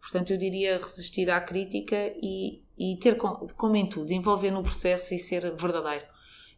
[0.00, 4.62] Portanto, eu diria resistir à crítica e, e ter, com- como em tudo, envolver no
[4.62, 6.06] processo e ser verdadeiro.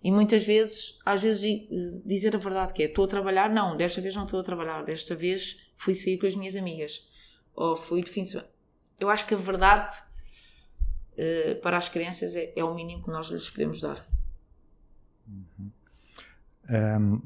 [0.04, 1.68] E muitas vezes, às vezes, di-
[2.04, 4.82] dizer a verdade que é, estou a trabalhar, não, desta vez não estou a trabalhar,
[4.84, 7.08] desta vez fui sair com as minhas amigas,
[7.54, 8.48] ou fui de fim de semana.
[9.00, 9.90] Eu acho que a verdade
[11.16, 14.08] eh, para as crianças é, é o mínimo que nós lhes podemos dar.
[16.68, 17.20] Ahm,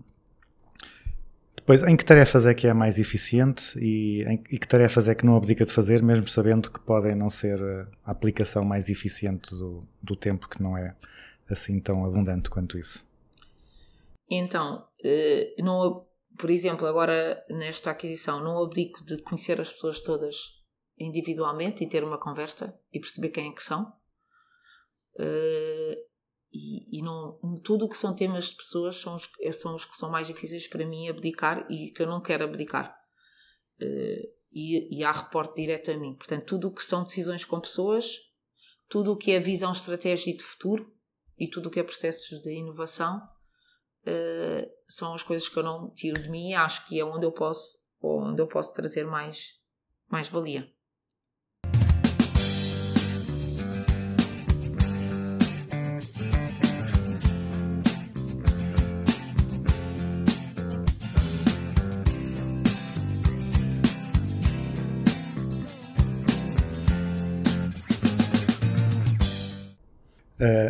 [1.67, 5.17] depois, em que tarefas é que é mais eficiente e, em, e que tarefas é
[5.17, 8.89] que não abdica de fazer, mesmo sabendo que podem não ser eh, a aplicação mais
[8.89, 10.95] eficiente do, do tempo, que não é
[11.51, 13.05] assim tão abundante quanto isso?
[14.31, 16.07] Então, eh, não,
[16.39, 20.37] por exemplo, agora nesta aquisição, não abdico de conhecer as pessoas todas
[20.97, 23.93] individualmente e ter uma conversa e perceber quem é que são.
[26.57, 29.85] E, e não, tudo o que são temas de pessoas são os, que- são os
[29.85, 32.97] que são mais difíceis para mim abdicar e que eu não quero abdicar.
[33.81, 36.15] Eh, e, e há reporte direto a mim.
[36.15, 38.17] Portanto, tudo o que são decisões com pessoas,
[38.89, 40.91] tudo o que é visão, estratégia de futuro
[41.39, 43.21] e tudo o que é processos de inovação
[44.09, 47.27] Uh, são as coisas que eu não tiro de mim e acho que é onde
[47.27, 49.55] eu posso onde eu posso trazer mais
[50.09, 50.73] mais valia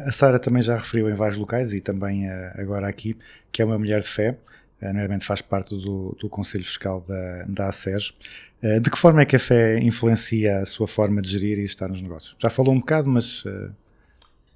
[0.07, 3.17] a Sara também já referiu em vários locais e também eh, agora aqui
[3.51, 4.39] que é uma mulher de fé,
[4.81, 7.71] eh, normalmente faz parte do, do Conselho Fiscal da, da.
[8.63, 11.65] Eh, de que forma é que a fé influencia a sua forma de gerir e
[11.65, 12.37] estar nos negócios?
[12.39, 13.43] Já falou um bocado, mas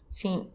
[0.08, 0.48] sim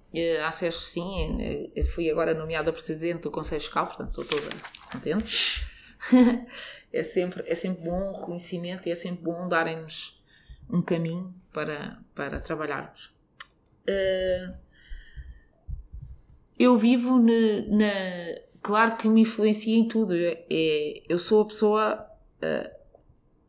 [0.46, 4.54] a SES sim eu fui agora nomeada presidente do Conselho Fiscal portanto estou toda
[4.92, 5.66] contente
[6.92, 10.22] é sempre é sempre bom o reconhecimento e é sempre bom darem-nos
[10.70, 13.16] um caminho para para trabalharmos
[13.88, 14.50] Eh,
[16.58, 20.16] eu vivo na, na- Claro que me influencia em tudo.
[20.16, 22.08] É, é- eu sou a pessoa.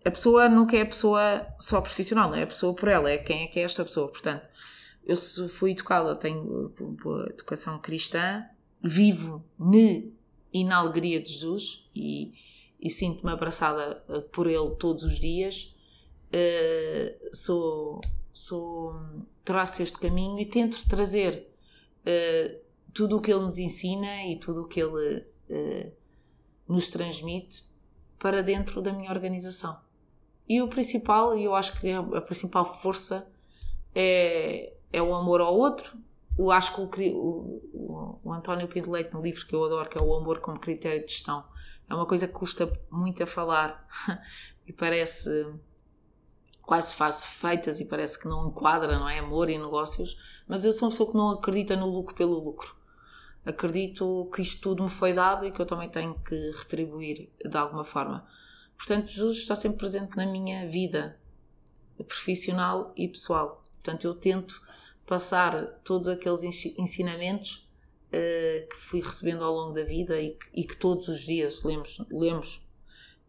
[0.05, 3.19] a pessoa nunca é a pessoa só profissional, não é a pessoa por ela, é
[3.19, 4.09] quem é que é esta pessoa.
[4.09, 4.47] Portanto,
[5.05, 5.17] eu
[5.49, 6.73] fui educada, tenho
[7.31, 8.45] educação cristã,
[8.83, 10.13] vivo ne
[10.53, 12.33] e na alegria de Jesus e,
[12.81, 15.75] e sinto-me abraçada eh, por Ele todos os dias.
[16.33, 18.01] Eh, sou,
[18.33, 18.95] sou,
[19.45, 21.49] traço este caminho e tento trazer
[22.05, 22.61] eh,
[22.97, 25.93] tudo o que Ele nos ensina e tudo o que Ele eh,
[26.69, 27.65] nos transmite
[28.19, 29.79] para dentro da minha organização.
[30.49, 33.29] E o principal, e eu acho que a a principal força
[33.95, 35.99] é, é o amor ao outro.
[36.39, 39.99] Eu acho que o, o- o António Pinto Leite, no livro que eu adoro, que
[39.99, 41.45] é o Amor como Critério de Gestão,
[41.89, 43.87] é uma coisa que custa muito a falar
[44.67, 45.31] e parece
[46.63, 49.19] quase faz feitas e parece que não enquadra, não é?
[49.21, 50.17] Amor e negócios,
[50.49, 52.76] mas eu sou uma pessoa que não acredita no lucro pelo lucro.
[53.47, 57.57] Acredito que isto tudo me foi dado e que eu também tenho que retribuir de
[57.57, 58.27] alguma forma.
[58.77, 61.19] Portanto, Jesus está sempre presente na minha vida
[62.07, 63.65] profissional e pessoal.
[63.77, 64.61] Portanto, eu tento
[65.07, 67.67] passar todos aqueles ensi- ensinamentos
[68.13, 71.63] eh, que fui recebendo ao longo da vida e que, e que todos os dias
[71.63, 72.67] lemos, lemos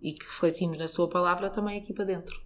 [0.01, 2.41] e que refletimos na sua palavra também aqui para dentro.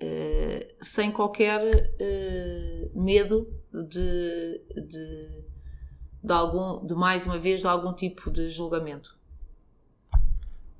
[0.00, 1.60] Eh, sem qualquer
[1.98, 5.44] eh, medo de, de,
[6.26, 9.16] de algum, de mais uma vez, de algum tipo de julgamento.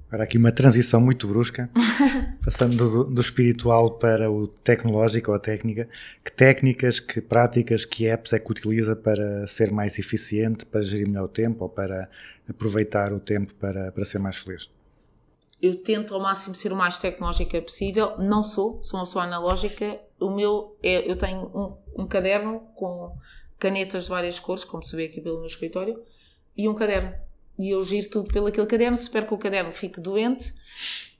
[0.09, 1.69] Agora aqui uma transição muito brusca,
[2.45, 5.89] passando do, do espiritual para o tecnológico ou a técnica.
[6.25, 11.09] Que técnicas, que práticas, que apps é que utiliza para ser mais eficiente, para gerir
[11.09, 12.09] melhor o tempo ou para
[12.49, 14.71] aproveitar o tempo para, para ser mais feliz?
[15.61, 18.17] eu tento ao máximo ser o mais tecnológica possível.
[18.19, 19.99] Não sou, sou uma pessoa analógica.
[20.21, 23.17] O meu é, eu tenho um, um caderno com
[23.59, 26.03] canetas de várias cores, como se vê aqui pelo meu escritório,
[26.57, 27.15] e um caderno.
[27.59, 30.55] E eu giro tudo pelo aquele caderno, espero que o caderno fique doente.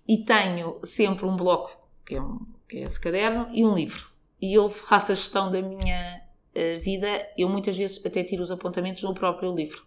[0.07, 4.07] E tenho sempre um bloco, que é, um, que é esse caderno, e um livro.
[4.41, 6.23] E eu faço a gestão da minha
[6.55, 7.09] eh, vida.
[7.37, 9.85] Eu muitas vezes até tiro os apontamentos no próprio livro.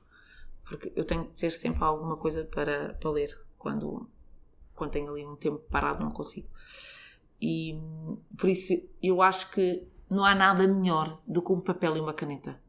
[0.64, 4.10] Porque eu tenho que ter sempre alguma coisa para, para ler quando,
[4.76, 6.48] quando tenho ali um tempo parado, não consigo.
[7.42, 7.80] E
[8.38, 12.14] por isso eu acho que não há nada melhor do que um papel e uma
[12.14, 12.60] caneta.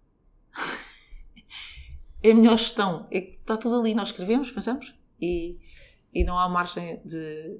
[2.22, 3.06] é a melhor gestão.
[3.10, 5.58] É que está tudo ali, nós escrevemos, pensamos e,
[6.12, 7.58] e não há margem de,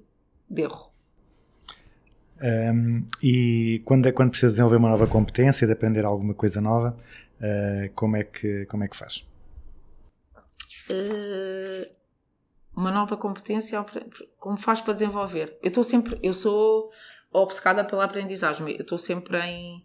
[0.49, 0.91] de erro.
[2.43, 6.97] Um, e quando, é- quando precisa desenvolver uma nova competência, de aprender alguma coisa nova,
[7.37, 9.26] uh, como, é que, como é que faz?
[10.89, 11.91] Eh,
[12.74, 13.85] uma nova competência,
[14.39, 15.59] como faz para desenvolver?
[15.62, 16.91] Eu estou sempre, eu sou
[17.33, 19.85] obcecada pela aprendizagem, eu estou sempre em,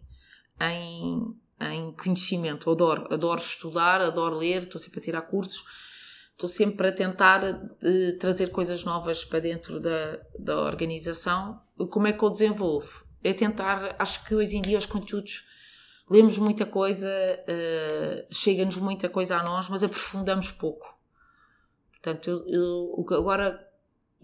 [0.60, 5.64] em, em conhecimento, adoro, adoro estudar, adoro ler, estou sempre a tirar cursos,
[6.32, 11.60] estou sempre a tentar eh, trazer coisas novas para dentro da, da organização.
[11.90, 13.04] Como é que eu desenvolvo?
[13.22, 15.46] É tentar, acho que hoje em dia os conteúdos
[16.10, 20.94] lemos muita coisa, eh, chega-nos muita coisa a nós, mas aprofundamos pouco.
[21.92, 23.65] Portanto, eu, eu- agora.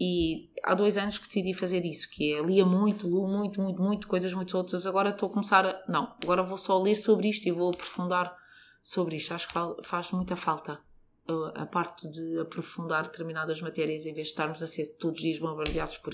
[0.05, 3.81] E há dois anos que decidi fazer isso, que é lia muito, lu muito, muito,
[3.81, 4.85] muito, coisas muito outras.
[4.85, 5.81] Agora estou a começar a.
[5.87, 8.35] Não, agora vou só ler sobre isto e vou aprofundar
[8.81, 9.33] sobre isto.
[9.33, 9.53] Acho que
[9.87, 10.81] faz muita falta
[11.29, 15.23] uh, a parte de aprofundar determinadas matérias em vez de estarmos a ser todos os
[15.23, 16.13] dias bombardeados por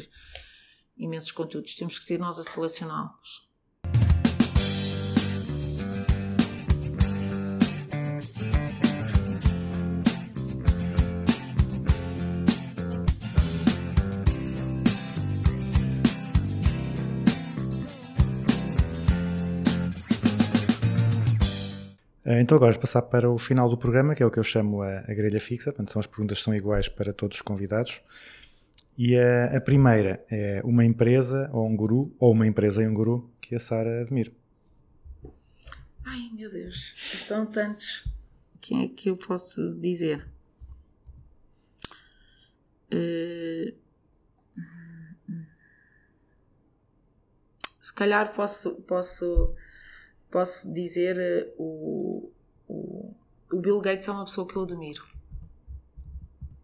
[0.96, 1.74] imensos conteúdos.
[1.74, 3.49] Temos que ser nós a selecioná-los.
[22.38, 24.82] Então agora vamos passar para o final do programa, que é o que eu chamo
[24.82, 28.02] a, a grelha fixa, portanto são as perguntas que são iguais para todos os convidados.
[28.98, 32.94] E a, a primeira é uma empresa ou um guru, ou uma empresa e um
[32.94, 34.32] guru que a Sara admira.
[36.06, 38.08] Ai meu Deus, estão tantos.
[38.62, 40.28] Quem é que eu posso dizer?
[42.92, 43.74] Eh,
[47.90, 49.56] Se calhar posso, posso,
[50.30, 51.99] posso dizer eh, o,
[53.60, 55.04] o, Bill Gates é uma pessoa que eu admiro.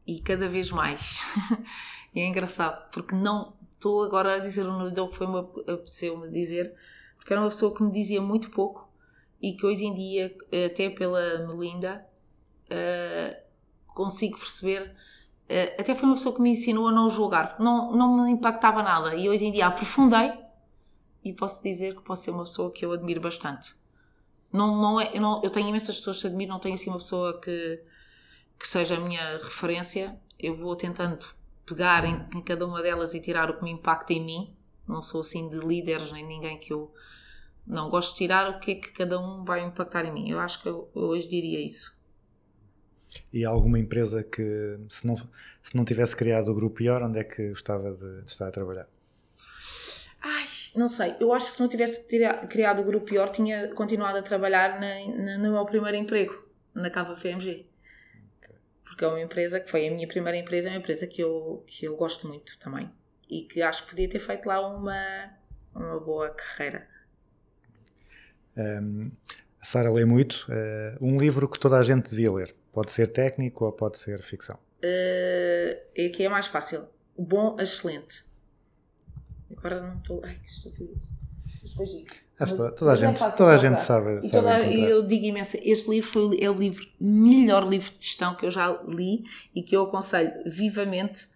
[0.08, 1.20] E cada vez mais.
[2.16, 6.74] e é engraçado, porque não estou agora a dizer o nome que foi-me apeteceu-me dizer,
[7.18, 8.90] porque era uma pessoa que me dizia muito pouco
[9.42, 10.36] e que hoje em dia,
[10.66, 12.06] até pela Melinda,
[12.70, 13.44] eh,
[13.88, 14.96] consigo perceber.
[15.50, 18.82] eh, até foi uma pessoa que me ensinou a não julgar, não, não me impactava
[18.82, 19.16] nada.
[19.16, 20.34] E hoje em dia aprofundei
[21.24, 23.76] e posso dizer que posso ser uma pessoa que eu admiro bastante.
[24.56, 26.98] Não, não é, eu, não- eu tenho imensas pessoas que admiro, não tenho assim uma
[27.00, 27.82] pessoa que,
[28.60, 30.20] que seja a minha referência.
[30.40, 31.26] Eu vou tentando
[31.66, 34.56] pegar em, em cada uma delas e tirar o que me impacta em mim.
[34.88, 36.94] Não sou assim de líderes nem ninguém que eu
[37.68, 40.30] não gosto de tirar o que é que cada um vai impactar em mim.
[40.32, 41.98] Eu acho que eu, eu hoje diria isso.
[43.32, 47.24] E alguma empresa que, se não, se não tivesse criado o grupo pior, onde é
[47.24, 48.88] que gostava de, de estar a trabalhar?
[50.22, 50.46] Ai,
[50.76, 51.16] não sei.
[51.20, 52.06] Eu acho que se não tivesse
[52.50, 56.34] criado o grupo pior, tinha continuado a trabalhar na, na- no meu primeiro emprego,
[56.74, 57.66] na Cava FMG.
[58.84, 61.64] Porque é uma empresa que foi a minha primeira empresa, é uma empresa que eu,
[61.68, 62.90] que eu gosto muito também.
[63.30, 65.32] E que acho que podia ter feito lá uma,
[65.74, 66.88] uma boa carreira.
[68.58, 69.12] Um,
[69.60, 70.48] a Sara lê muito.
[70.50, 72.56] uh, um livro que toda a gente devia ler.
[72.72, 74.56] Pode ser técnico ou pode ser ficção.
[74.84, 76.88] Uh, é que é mais fácil.
[77.16, 78.24] O bom, excelente.
[79.58, 80.22] Agora não estou.
[80.24, 82.08] Ai, que depois digo.
[82.40, 84.72] Acho Mas- que toda a é gente- toda a gente sabe- E, sabe toda- encontrar.
[84.88, 88.46] e eu digo imenso, este livro foi, é o livro, melhor livro de gestão que
[88.46, 89.24] eu já li
[89.56, 91.28] e que eu aconselho vivamente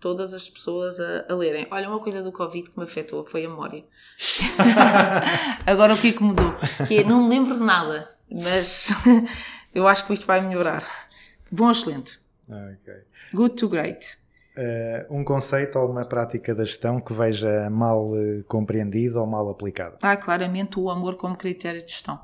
[0.00, 1.66] todas as pessoas a, a lerem.
[1.70, 3.84] Olha, uma coisa do Covid que me afetou foi a memória.
[5.66, 6.54] Agora o que é que mudou?
[6.88, 8.88] Que é, não me lembro de nada, mas
[9.74, 10.86] eu acho que isto vai melhorar.
[11.52, 12.18] Bom, excelente.
[12.50, 12.94] Ah, ok.
[13.34, 14.18] Good to great.
[14.58, 19.50] Eh, um conceito ou uma prática da gestão que veja mal eh, compreendido ou mal
[19.50, 19.98] aplicado.
[20.00, 22.18] há claramente o amor como critério de gestão,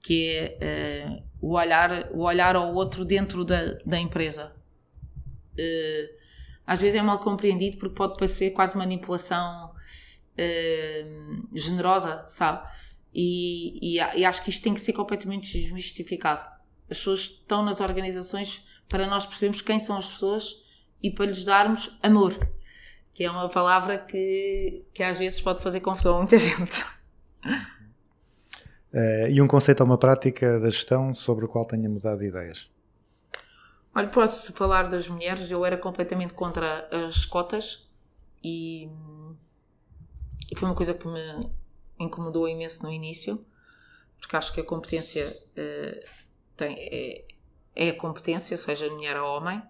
[0.00, 4.52] que é eh, o, olhar, o olhar ao outro dentro da, da empresa.
[5.58, 6.08] Eh,
[6.64, 9.72] às vezes é mal compreendido porque pode parecer quase manipulação
[10.38, 11.04] eh,
[11.52, 12.64] generosa, sabe?
[13.12, 16.42] E, e, e acho que isto tem que ser completamente desmistificado.
[16.88, 20.65] As pessoas estão nas organizações para nós percebermos quem são as pessoas
[21.02, 22.36] e para lhes darmos amor
[23.16, 26.84] que é uma palavra que, que às vezes pode fazer confusão a muita gente.
[28.92, 32.26] Eh, e um conceito ou uma prática da gestão sobre o qual tenha mudado de
[32.26, 32.70] ideias.
[33.94, 37.90] Olha, posso falar das mulheres, eu era completamente contra as cotas
[38.44, 38.90] e,
[40.52, 41.40] e foi uma coisa que me
[41.98, 43.42] incomodou imenso no início,
[44.20, 45.24] porque acho que a competência
[45.56, 46.04] eh,
[46.54, 47.24] tem, é,
[47.74, 49.62] é a competência, seja mulher ou homem,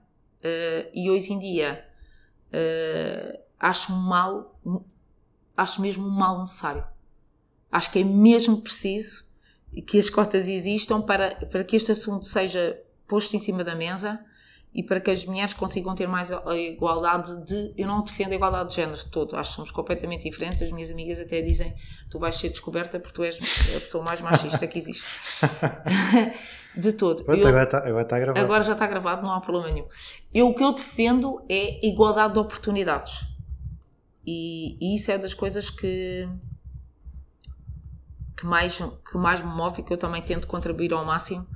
[0.46, 1.84] eh, e hoje em dia
[2.52, 4.60] eh, acho um mal,
[5.56, 6.84] acho mesmo um mal necessário.
[7.70, 9.26] Acho que é mesmo preciso
[9.86, 14.24] que as cotas existam para, para que este assunto seja posto em cima da mesa
[14.76, 17.72] e para que as mulheres consigam ter mais a igualdade de.
[17.78, 20.60] Eu não defendo a igualdade de género de todo, acho que somos completamente diferentes.
[20.60, 21.74] As minhas amigas até dizem:
[22.10, 23.36] tu vais ser descoberta porque tu és
[23.74, 25.02] a pessoa mais machista que existe.
[26.76, 27.24] de todo.
[27.24, 28.44] Pronto, Eu- agora está agora está gravado.
[28.44, 29.86] Agora já está gravado, não há problema nenhum.
[30.34, 33.26] Eu, o que eu defendo é igualdade de oportunidades.
[34.26, 36.28] E, e isso é das coisas que,
[38.36, 38.78] que, mais,
[39.10, 41.46] que mais me move e que eu também tento contribuir ao máximo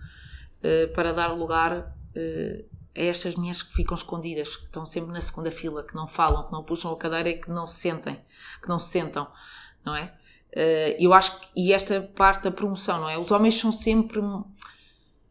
[0.63, 2.65] eh, para dar lugar eh,
[2.97, 6.43] a estas mulheres que ficam escondidas, que estão sempre na segunda fila, que não falam,
[6.45, 8.21] que não puxam a cadeira e que não se sentem,
[8.63, 9.29] que não se sentam,
[9.85, 10.13] não é?
[10.53, 13.17] Eh, eu acho que, e esta parte da promoção, não é?
[13.17, 14.21] Os homens são sempre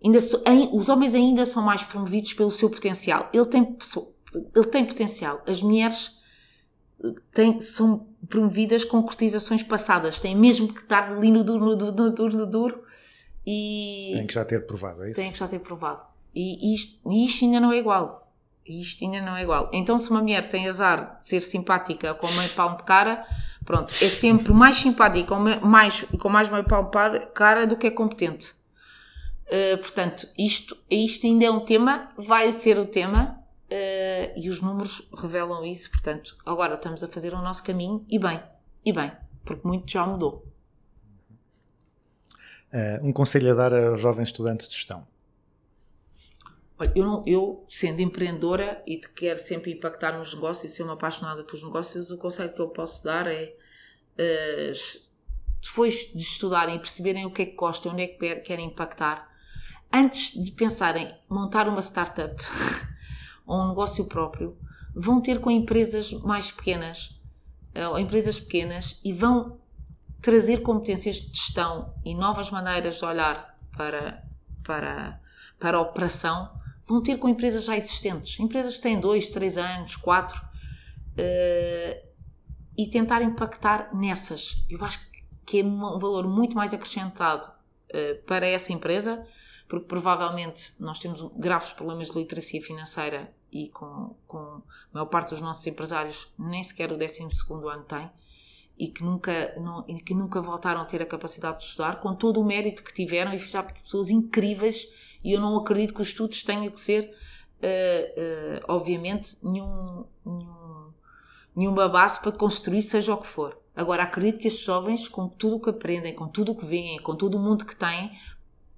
[0.04, 0.42] ainda so-
[0.72, 3.30] os homens ainda são mais promovidos pelo seu potencial.
[3.34, 3.78] Ele tem,
[4.56, 5.42] ele tem potencial.
[5.46, 6.18] As mulheres
[7.04, 10.22] eh, têm, são promovidas com cotizações passadas.
[10.22, 12.84] Têm mesmo que estar ali no duro, no duro, no duro, no duro
[13.46, 15.20] e Tem que já ter provado, é isso?
[15.20, 16.04] têm que já ter provado.
[16.40, 18.32] E isto, isto ainda não é igual.
[18.66, 19.70] Isto ainda não é igual.
[19.74, 23.26] Então, se uma mulher tem azar de ser simpática com meio pau de cara,
[23.66, 27.88] pronto, é sempre mais simpática com mais, com mais meio pau de cara do que
[27.88, 28.54] é competente.
[29.48, 34.62] Uh, portanto, isto, isto ainda é um tema, vai ser o tema, uh, e os
[34.62, 35.92] números revelam isso.
[35.92, 38.42] Portanto, agora estamos a fazer o nosso caminho, e bem,
[38.86, 39.12] e bem,
[39.44, 40.46] porque muito já mudou.
[42.72, 45.06] Eh, um conselho a dar aos jovens estudantes de gestão.
[46.80, 50.84] Olha, eu, não- eu, sendo empreendedora e de quero sempre impactar nos negócios e ser
[50.84, 53.54] uma apaixonada pelos negócios, o conselho que eu posso dar é
[54.18, 54.72] eh,
[55.62, 58.68] depois de estudarem e perceberem o que é que gostam, onde é que quer- querem
[58.68, 59.30] impactar,
[59.94, 62.36] antes de pensarem em montar uma startup
[63.46, 64.58] ou um negócio próprio,
[64.96, 67.20] vão ter com empresas mais pequenas
[67.74, 69.60] eh, ou empresas pequenas e vão
[70.22, 74.24] trazer competências de gestão e novas maneiras de olhar para,
[74.66, 75.20] para,
[75.60, 76.59] para a operação,
[76.90, 78.40] vão ter com empresas já existentes.
[78.40, 80.42] Empresas que têm dois, três anos, quatro,
[81.16, 82.04] eh,
[82.76, 84.66] e tentar impactar nessas.
[84.68, 85.00] Eu acho
[85.46, 87.48] que é um valor muito mais acrescentado
[87.90, 89.26] eh, para essa empresa,
[89.68, 94.62] porque provavelmente nós temos graves problemas de literacia financeira e com, com a
[94.94, 97.28] maior parte dos nossos empresários nem sequer o 12
[97.72, 98.10] ano tem
[98.80, 102.16] e que nunca, não, e que nunca voltaram a ter a capacidade de estudar, com
[102.16, 104.88] todo o mérito que tiveram e já pessoas incríveis,
[105.24, 107.14] e eu não acredito que os estudos tenham que ser,
[107.62, 110.94] eh, eh, obviamente, nenhum, nenhum,
[111.54, 113.60] nenhuma base para construir seja o que for.
[113.76, 117.02] Agora, acredito que estes jovens, com tudo o que aprendem, com tudo o que veem,
[117.02, 118.12] com todo o mundo que têm,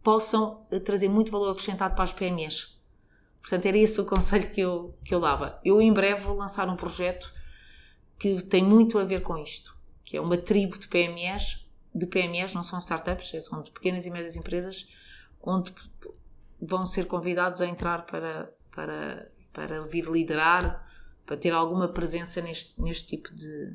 [0.02, 2.76] possam eh, trazer muito valor acrescentado para as PMEs.
[3.40, 5.60] Portanto, era esse o conselho que eu, que eu dava.
[5.64, 7.32] Eu, em breve, vou lançar um projeto
[8.18, 9.76] que tem muito a ver com isto,
[10.12, 14.12] que é uma tribo de PMEs, de PMEs, não são startups, são de pequenas e
[14.12, 14.90] médias empresas,
[15.42, 15.74] onde
[16.62, 20.86] vão ser convidados a entrar para, para, para vir liderar,
[21.26, 23.74] para ter alguma presença neste, neste tipo de,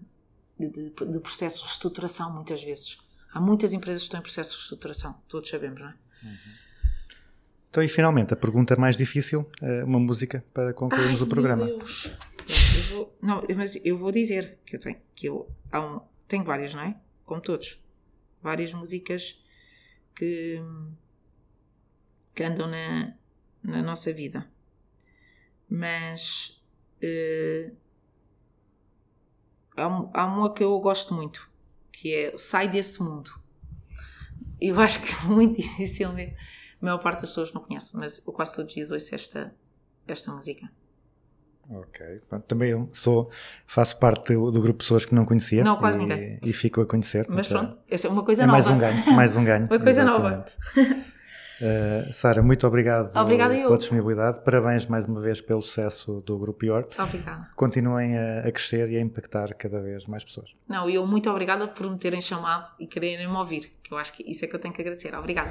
[0.60, 2.98] de, de, processos de reestruturação, muitas vezes.
[3.32, 5.94] Há muitas empresas que estão em processo de reestruturação, todos sabemos, não é?
[7.70, 11.64] Então, e finalmente, a pergunta mais difícil, eh, uma música para concluirmos o programa.
[11.64, 12.10] Meu Deus.
[12.76, 16.44] eu vou, não, mas eu vou dizer que eu tenho, que eu há um, tenho
[16.44, 17.00] várias, não é?
[17.24, 17.82] Como todos.
[18.42, 19.44] Várias músicas
[20.14, 20.60] que,
[22.34, 23.14] que andam na,
[23.62, 24.48] na nossa vida.
[25.68, 26.62] Mas
[27.02, 27.72] eh,
[29.76, 31.50] há, há uma que eu gosto muito,
[31.92, 33.30] que é Sai desse mundo.
[34.60, 36.36] Eu acho que muito dificilmente
[36.80, 39.54] a maior parte das pessoas não conhece, mas eu quase todos os dias ouço esta,
[40.06, 40.70] esta música.
[41.70, 42.20] Ok.
[42.28, 43.30] Pronto, também eu sou,
[43.66, 45.64] faço parte do, do grupo de pessoas que não conhecia.
[45.64, 46.38] Não, quase e, ninguém.
[46.44, 47.26] E fico a conhecer.
[47.28, 48.52] Mas portanto, pronto, essa é uma coisa É nova.
[48.52, 49.12] mais um ganho.
[49.14, 49.66] Mais um ganho.
[49.70, 50.28] Uma coisa nova.
[50.74, 51.16] exatamente.
[51.58, 53.64] Uh, Sara, muito obrigado Obrigada eu.
[53.64, 54.40] pela disponibilidade.
[54.44, 57.00] Parabéns mais uma vez pelo sucesso do Grupo York.
[57.00, 57.48] Obrigada.
[57.56, 60.54] Continuem a, a crescer e a impactar cada vez mais pessoas.
[60.68, 64.12] Não, e eu muito obrigada por me terem chamado e quererem me ouvir, eu acho
[64.12, 65.14] que isso é que eu tenho que agradecer.
[65.14, 65.50] Obrigada.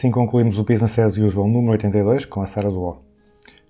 [0.00, 3.02] Assim concluímos o Business as Usual número 82 com a Sara Duó.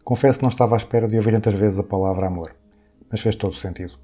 [0.05, 2.55] Confesso que não estava à espera de ouvir tantas vezes a palavra amor,
[3.11, 3.95] mas fez todo o sentido.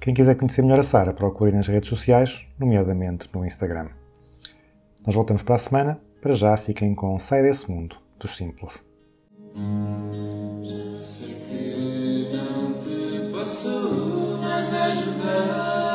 [0.00, 3.88] Quem quiser conhecer melhor a Sara, procure nas redes sociais, nomeadamente no Instagram.
[5.04, 6.00] Nós voltamos para a semana.
[6.22, 8.72] Para já, fiquem com Sai desse mundo dos simples.
[10.96, 15.87] Sei que não te posso mais ajudar.